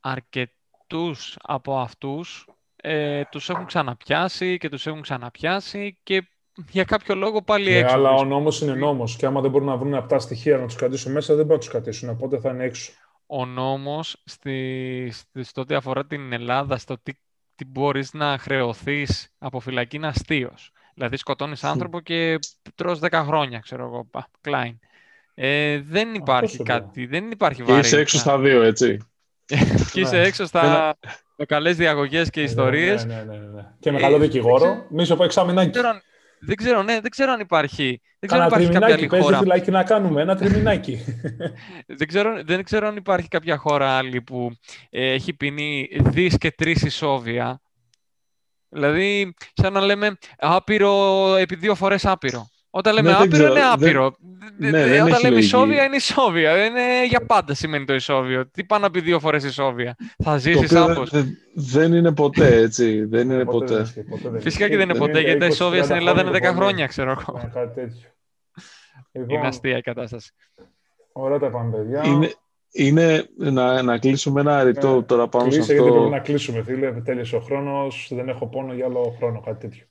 αρκετούς 0.00 1.36
από 1.42 1.78
αυτούς 1.78 2.48
ε, 2.76 3.22
τους 3.30 3.48
έχουν 3.48 3.64
ξαναπιάσει 3.64 4.58
και 4.58 4.68
τους 4.68 4.86
έχουν 4.86 5.00
ξαναπιάσει 5.00 5.98
και 6.02 6.28
για 6.70 6.84
κάποιο 6.84 7.14
λόγο 7.14 7.42
πάλι 7.42 7.70
ναι, 7.70 7.76
έξω. 7.76 7.94
αλλά 7.94 8.10
ο 8.10 8.24
νόμος 8.24 8.60
είναι 8.60 8.74
νόμος 8.74 9.16
και 9.16 9.26
άμα 9.26 9.40
δεν 9.40 9.50
μπορούν 9.50 9.66
να 9.66 9.76
βρουν 9.76 9.94
αυτά 9.94 10.18
στοιχεία 10.18 10.58
να 10.58 10.66
τους 10.66 10.74
κρατήσουν 10.76 11.12
μέσα, 11.12 11.34
δεν 11.34 11.46
μπορούν 11.46 11.52
να 11.52 11.58
τους 11.58 11.68
κρατήσουν, 11.68 12.08
οπότε 12.08 12.38
θα 12.38 12.50
είναι 12.50 12.64
έξω. 12.64 12.92
Ο 13.26 13.46
νόμος, 13.46 14.22
στη, 14.24 15.08
στη, 15.12 15.42
στο 15.42 15.60
ό,τι 15.60 15.74
αφορά 15.74 16.06
την 16.06 16.32
Ελλάδα, 16.32 16.76
στο 16.76 16.98
τι, 17.02 17.12
τι 17.54 17.64
μπορείς 17.64 18.12
να 18.12 18.38
χρεωθείς 18.38 19.34
από 19.38 19.60
φυλακή 19.60 19.96
είναι 19.96 20.06
αστείος. 20.06 20.72
Δηλαδή 20.94 21.16
σκοτώνεις 21.16 21.64
άνθρωπο 21.64 22.00
και 22.00 22.38
τρως 22.74 22.98
10 23.02 23.22
χρόνια, 23.26 23.58
ξέρω 23.58 23.84
εγώ, 23.84 24.10
Κλάιν. 24.40 24.78
Ε, 25.42 25.80
δεν 25.80 26.14
υπάρχει 26.14 26.62
κάτι, 26.62 27.06
δεν 27.06 27.30
υπάρχει 27.30 27.62
βαρύτητα. 27.62 27.80
Και 27.80 27.86
είσαι 27.86 28.00
έξω 28.00 28.18
στα 28.18 28.38
δύο, 28.38 28.62
έτσι. 28.62 28.98
και 29.92 30.00
είσαι 30.00 30.20
έξω 30.20 30.46
στα 30.46 30.96
με 31.36 31.44
καλές 31.44 31.76
διαγωγές 31.76 32.30
και 32.30 32.40
ε, 32.40 32.44
ιστορίες. 32.44 33.04
Ναι, 33.04 33.14
ναι, 33.14 33.36
ναι, 33.36 33.46
ναι. 33.46 33.62
Και 33.78 33.90
με 33.90 33.98
καλό 33.98 34.18
δικηγόρο. 34.18 34.86
Μη 34.90 35.04
σου 35.04 35.16
πω 35.16 35.24
εξάμεινάκι. 35.24 35.78
Δεν 36.40 36.56
ξέρω, 36.56 36.82
ναι, 36.82 37.00
δεν 37.00 37.10
ξέρω 37.10 37.32
αν 37.32 37.40
υπάρχει. 37.40 38.00
Δεν 38.18 38.28
ξέρω 38.28 38.42
αν 38.42 38.48
υπάρχει 38.48 38.68
κάποια 38.68 38.94
άλλη 38.94 39.08
χώρα. 39.08 39.38
φυλάκι 39.38 39.70
να 39.70 39.84
κάνουμε, 39.84 40.20
ένα 40.22 40.36
τριμινάκι. 40.36 40.98
δεν, 41.98 42.08
ξέρω, 42.08 42.42
δεν 42.44 42.64
ξέρω 42.64 42.86
αν 42.86 42.96
υπάρχει 42.96 43.28
κάποια 43.28 43.56
χώρα 43.56 43.90
άλλη 43.90 44.22
που 44.22 44.50
ε, 44.90 45.12
έχει 45.12 45.32
ποινή 45.32 45.88
δις 46.00 46.38
και 46.38 46.50
τρεις 46.50 46.82
ισόβια. 46.82 47.60
Δηλαδή, 48.68 49.34
σαν 49.52 49.72
να 49.72 49.80
λέμε 49.80 50.16
άπειρο 50.38 51.24
επί 51.36 51.54
δύο 51.54 51.74
φορές 51.74 52.06
άπειρο. 52.06 52.48
Όταν 52.70 52.94
λέμε 52.94 53.10
ναι, 53.10 53.16
άπειρο 53.16 53.50
είναι 53.50 53.62
άπειρο. 53.72 54.16
Δεν... 54.58 54.70
Ναι, 54.70 54.86
δεν 54.86 55.02
Όταν 55.02 55.20
λέμε 55.22 55.38
ισόβια 55.38 55.84
είναι 55.84 55.96
ισόβια. 55.96 56.64
Είναι 56.64 57.06
για 57.06 57.26
πάντα 57.26 57.54
σημαίνει 57.54 57.84
το 57.84 57.94
ισόβιο. 57.94 58.48
Τι 58.50 58.64
πάνω 58.64 58.86
από 58.86 59.00
δύο 59.00 59.20
φορές 59.20 59.44
ισόβια; 59.44 59.96
Θα 60.24 60.36
ζήσεις 60.36 60.74
άπω. 60.74 61.02
Δεν 61.54 61.92
είναι 61.92 62.12
ποτέ 62.12 62.56
έτσι. 62.56 63.04
δεν 63.04 63.30
είναι 63.30 63.44
ποτέ. 63.44 63.84
Φυσικά 64.38 64.68
και 64.68 64.76
δεν 64.76 64.88
είναι 64.88 64.98
ποτέ 64.98 65.20
γιατί 65.20 65.38
τα 65.38 65.46
ισόβια 65.46 65.82
στην 65.82 65.96
Ελλάδα 65.96 66.20
είναι 66.20 66.38
10 66.38 66.54
χρόνια, 66.54 66.86
ξέρω 66.86 67.10
εγώ. 67.10 67.40
Είναι 69.12 69.26
λοιπόν, 69.26 69.46
αστεία 69.46 69.76
η 69.76 69.80
κατάσταση. 69.80 70.32
Ωραία 71.12 71.38
τα 71.38 71.50
πάμε, 71.50 71.76
παιδιά. 71.76 72.02
Είναι, 72.04 72.34
είναι 72.72 73.28
να, 73.36 73.82
να 73.82 73.98
κλείσουμε 73.98 74.40
ένα 74.40 74.62
ρητό 74.62 74.96
ε, 74.96 75.02
τώρα 75.02 75.28
πάνω 75.28 75.50
σε 75.50 75.60
αυτό. 75.60 75.72
γιατί 75.72 75.90
πρέπει 75.90 76.10
να 76.10 76.18
κλείσουμε, 76.18 76.62
φίλε. 76.62 76.92
Τέλειωσε 76.92 77.36
ο 77.36 77.40
χρόνος. 77.40 78.10
Δεν 78.14 78.28
έχω 78.28 78.46
πόνο 78.46 78.72
για 78.72 78.84
άλλο 78.84 79.14
χρόνο, 79.18 79.40
κάτι 79.40 79.60
τέτοιο. 79.60 79.84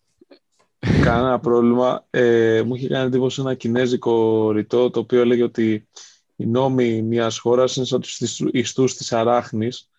Κανένα 1.10 1.40
πρόβλημα. 1.40 2.06
Ε, 2.10 2.62
μου 2.66 2.76
είχε 2.76 2.88
κάνει 2.88 3.06
εντύπωση 3.06 3.42
ένα 3.42 3.54
κινέζικο 3.54 4.52
ρητό 4.52 4.90
το 4.90 5.00
οποίο 5.00 5.22
έλεγε 5.22 5.44
ότι 5.44 5.88
οι 6.36 6.46
νόμοι 6.46 7.02
μιας 7.02 7.38
χώρας 7.40 7.76
είναι 7.76 7.86
σαν 7.86 8.02
τους 8.02 8.20
ιστούς 8.52 8.96
της 8.96 9.14
αράχνης. 9.14 9.90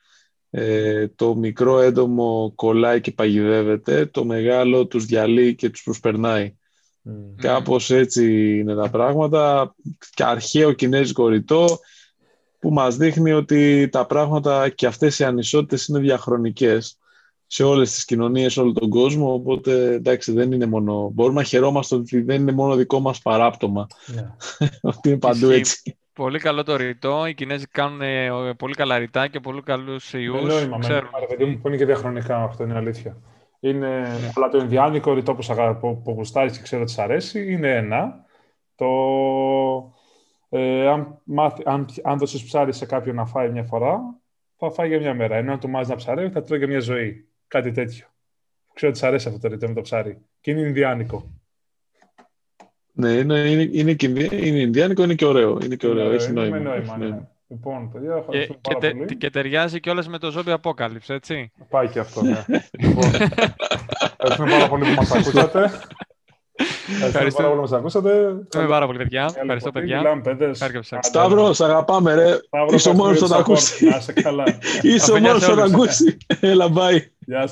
Ε, 0.50 1.08
το 1.08 1.34
μικρό 1.34 1.80
έντομο 1.80 2.52
κολλάει 2.54 3.00
και 3.00 3.12
παγιδεύεται, 3.12 4.06
το 4.06 4.24
μεγάλο 4.24 4.86
τους 4.86 5.04
διαλύει 5.04 5.54
και 5.54 5.70
τους 5.70 5.82
προσπερνάει. 5.82 6.54
Mm. 7.08 7.10
Κάπως 7.36 7.90
έτσι 7.90 8.54
είναι 8.58 8.74
τα 8.74 8.90
πράγματα. 8.90 9.74
Και 10.14 10.24
αρχαίο 10.24 10.72
κινέζικο 10.72 11.28
ρητό 11.28 11.78
που 12.58 12.70
μας 12.70 12.96
δείχνει 12.96 13.32
ότι 13.32 13.88
τα 13.88 14.06
πράγματα 14.06 14.68
και 14.68 14.86
αυτές 14.86 15.18
οι 15.18 15.24
ανισότητες 15.24 15.86
είναι 15.86 15.98
διαχρονικές 15.98 16.98
σε 17.52 17.64
όλες 17.64 17.90
τις 17.90 18.04
κοινωνίες, 18.04 18.52
σε 18.52 18.60
όλο 18.60 18.72
τον 18.72 18.88
κόσμο, 18.88 19.32
οπότε 19.32 19.92
εντάξει 19.92 20.32
δεν 20.32 20.52
είναι 20.52 20.66
μόνο, 20.66 21.10
μπορούμε 21.14 21.40
να 21.40 21.46
χαιρόμαστε 21.46 21.94
ότι 21.94 22.20
δεν 22.20 22.40
είναι 22.40 22.52
μόνο 22.52 22.74
δικό 22.74 23.00
μας 23.00 23.22
παράπτωμα, 23.22 23.86
yeah. 24.06 24.66
ότι 24.90 25.08
είναι 25.08 25.18
παντού 25.18 25.50
έτσι. 25.50 25.98
Πολύ 26.12 26.38
καλό 26.38 26.62
το 26.62 26.76
ρητό, 26.76 27.26
οι 27.26 27.34
Κινέζοι 27.34 27.66
κάνουν 27.66 28.00
ε, 28.00 28.54
πολύ 28.58 28.74
καλά 28.74 28.98
ρητά 28.98 29.28
και 29.28 29.40
πολύ 29.40 29.62
καλούς 29.62 30.12
ιούς. 30.12 30.46
Δεν 30.46 30.68
νόημα, 30.68 30.78
παιδί 31.28 31.44
μου, 31.44 31.58
που 31.58 31.68
είναι 31.68 31.76
και 31.76 31.84
διαχρονικά, 31.84 32.42
αυτό 32.42 32.64
είναι 32.64 32.76
αλήθεια. 32.76 33.16
Είναι, 33.60 34.02
yeah. 34.04 34.32
Αλλά 34.34 34.48
το 34.48 34.58
Ινδιάνικο 34.58 35.12
ρητό 35.12 35.34
που, 35.34 35.44
που, 35.80 36.02
που 36.02 36.10
γουστάρεις 36.10 36.56
και 36.56 36.62
ξέρω 36.62 36.82
ότι 36.82 36.90
σ' 36.90 36.98
αρέσει, 36.98 37.52
είναι 37.52 37.76
ένα. 37.76 38.24
Το, 38.74 38.86
ε, 40.48 40.88
αν, 40.88 41.22
αν, 41.64 41.86
αν 42.02 42.18
δώσεις 42.18 42.44
ψάρι 42.44 42.72
σε 42.72 42.86
κάποιον 42.86 43.14
να 43.14 43.26
φάει 43.26 43.50
μια 43.50 43.64
φορά, 43.64 44.00
θα 44.56 44.70
φάει 44.70 44.88
για 44.88 44.98
μια 44.98 45.14
μέρα. 45.14 45.36
Ενώ 45.36 45.52
αν 45.52 45.60
του 45.60 45.68
μάζεις 45.68 45.88
να 45.88 45.96
ψαρεύει, 45.96 46.30
θα 46.30 46.42
τρώει 46.42 46.58
για 46.58 46.68
μια 46.68 46.80
ζωή. 46.80 47.24
Κάτι 47.50 47.70
τέτοιο. 47.70 48.06
Ξέρω 48.74 48.90
ότι 48.90 49.00
σ' 49.00 49.02
αρέσει 49.02 49.28
αυτό 49.28 49.40
το 49.40 49.48
ρητό 49.48 49.68
με 49.68 49.74
το 49.74 49.80
ψάρι. 49.80 50.18
Και 50.40 50.50
είναι 50.50 50.60
Ινδιάνικο. 50.60 51.30
Ναι, 52.92 53.10
είναι, 53.10 53.38
είναι, 53.38 53.68
είναι, 53.72 53.96
είναι 54.30 54.58
Ινδιάνικο, 54.58 55.02
είναι 55.02 55.14
και 55.14 55.24
ωραίο. 55.24 55.58
Είναι 55.64 55.76
και 55.76 55.86
ωραίο, 55.86 56.10
έχει 56.10 56.32
νόημα. 56.32 56.58
νόημα 56.58 56.96
ναι. 56.96 57.28
Λοιπόν, 57.48 57.90
παιδιά, 57.92 58.24
και, 58.28 58.46
και, 58.60 58.74
τε, 58.80 58.90
πολύ. 58.90 59.16
και 59.16 59.30
ταιριάζει 59.30 59.80
κιόλας 59.80 60.08
με 60.08 60.18
το 60.18 60.32
Zombie 60.36 60.56
Apocalypse, 60.60 61.08
έτσι. 61.08 61.52
Πάει 61.68 61.88
και 61.88 61.98
αυτό, 61.98 62.22
ναι. 62.22 62.44
λοιπόν, 62.78 63.04
ευχαριστούμε 64.18 64.50
πάρα 64.50 64.68
πολύ 64.68 64.84
που 64.84 64.94
μας 64.94 65.12
ακούσατε. 65.12 65.70
Ευχαριστώ 67.02 67.42
πάρα 67.42 67.48
πολύ 67.48 67.54
που 67.54 67.70
μας 67.70 67.72
ακούσατε. 67.72 68.10
Ευχαριστούμε 68.10 68.66
πάρα 68.68 68.86
πολύ, 68.86 68.98
παιδιά. 68.98 69.32
Ευχαριστώ, 69.40 69.70
παιδιά. 69.70 70.22
Σταύρο, 71.00 71.52
σε 71.52 71.64
αγαπάμε, 71.64 72.14
ρε. 72.14 72.38
Είσαι 72.74 72.88
ο 72.88 72.92
μόνος 72.92 73.18
που 73.18 73.28
θα 73.28 73.36
ακούσει. 73.36 73.88
Είσαι 74.82 75.12
ο 75.12 75.18
μόνος 75.18 75.46
που 75.46 75.54
θα 75.54 75.62
ακούσει. 75.62 76.16
Έλα, 76.40 76.72
bye. 76.74 77.00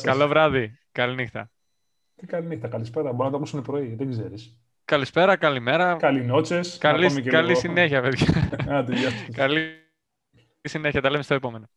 Καλό 0.03 0.29
βράδυ. 0.29 0.79
Καληνύχτα. 0.93 1.51
Τι 2.17 2.27
καληνύχτα, 2.27 2.69
καλησπέρα. 2.69 3.13
Μπορεί 3.13 3.25
να 3.25 3.31
το 3.31 3.37
ακούσουν 3.37 3.63
πρωί, 3.63 3.95
δεν 3.95 4.11
ξέρεις. 4.11 4.59
Καλησπέρα, 4.85 5.37
καλημέρα. 5.37 5.97
Καληνότσες. 5.97 6.79
Καλή, 6.79 7.23
καλή 7.23 7.57
συνέχεια, 7.57 8.03
παιδιά. 8.03 8.27
καλή 9.33 9.77
συνέχεια. 10.63 11.01
Τα 11.01 11.11
λέμε 11.11 11.23
στο 11.23 11.35
επόμενο. 11.35 11.71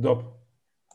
Ντόπ. 0.00 0.20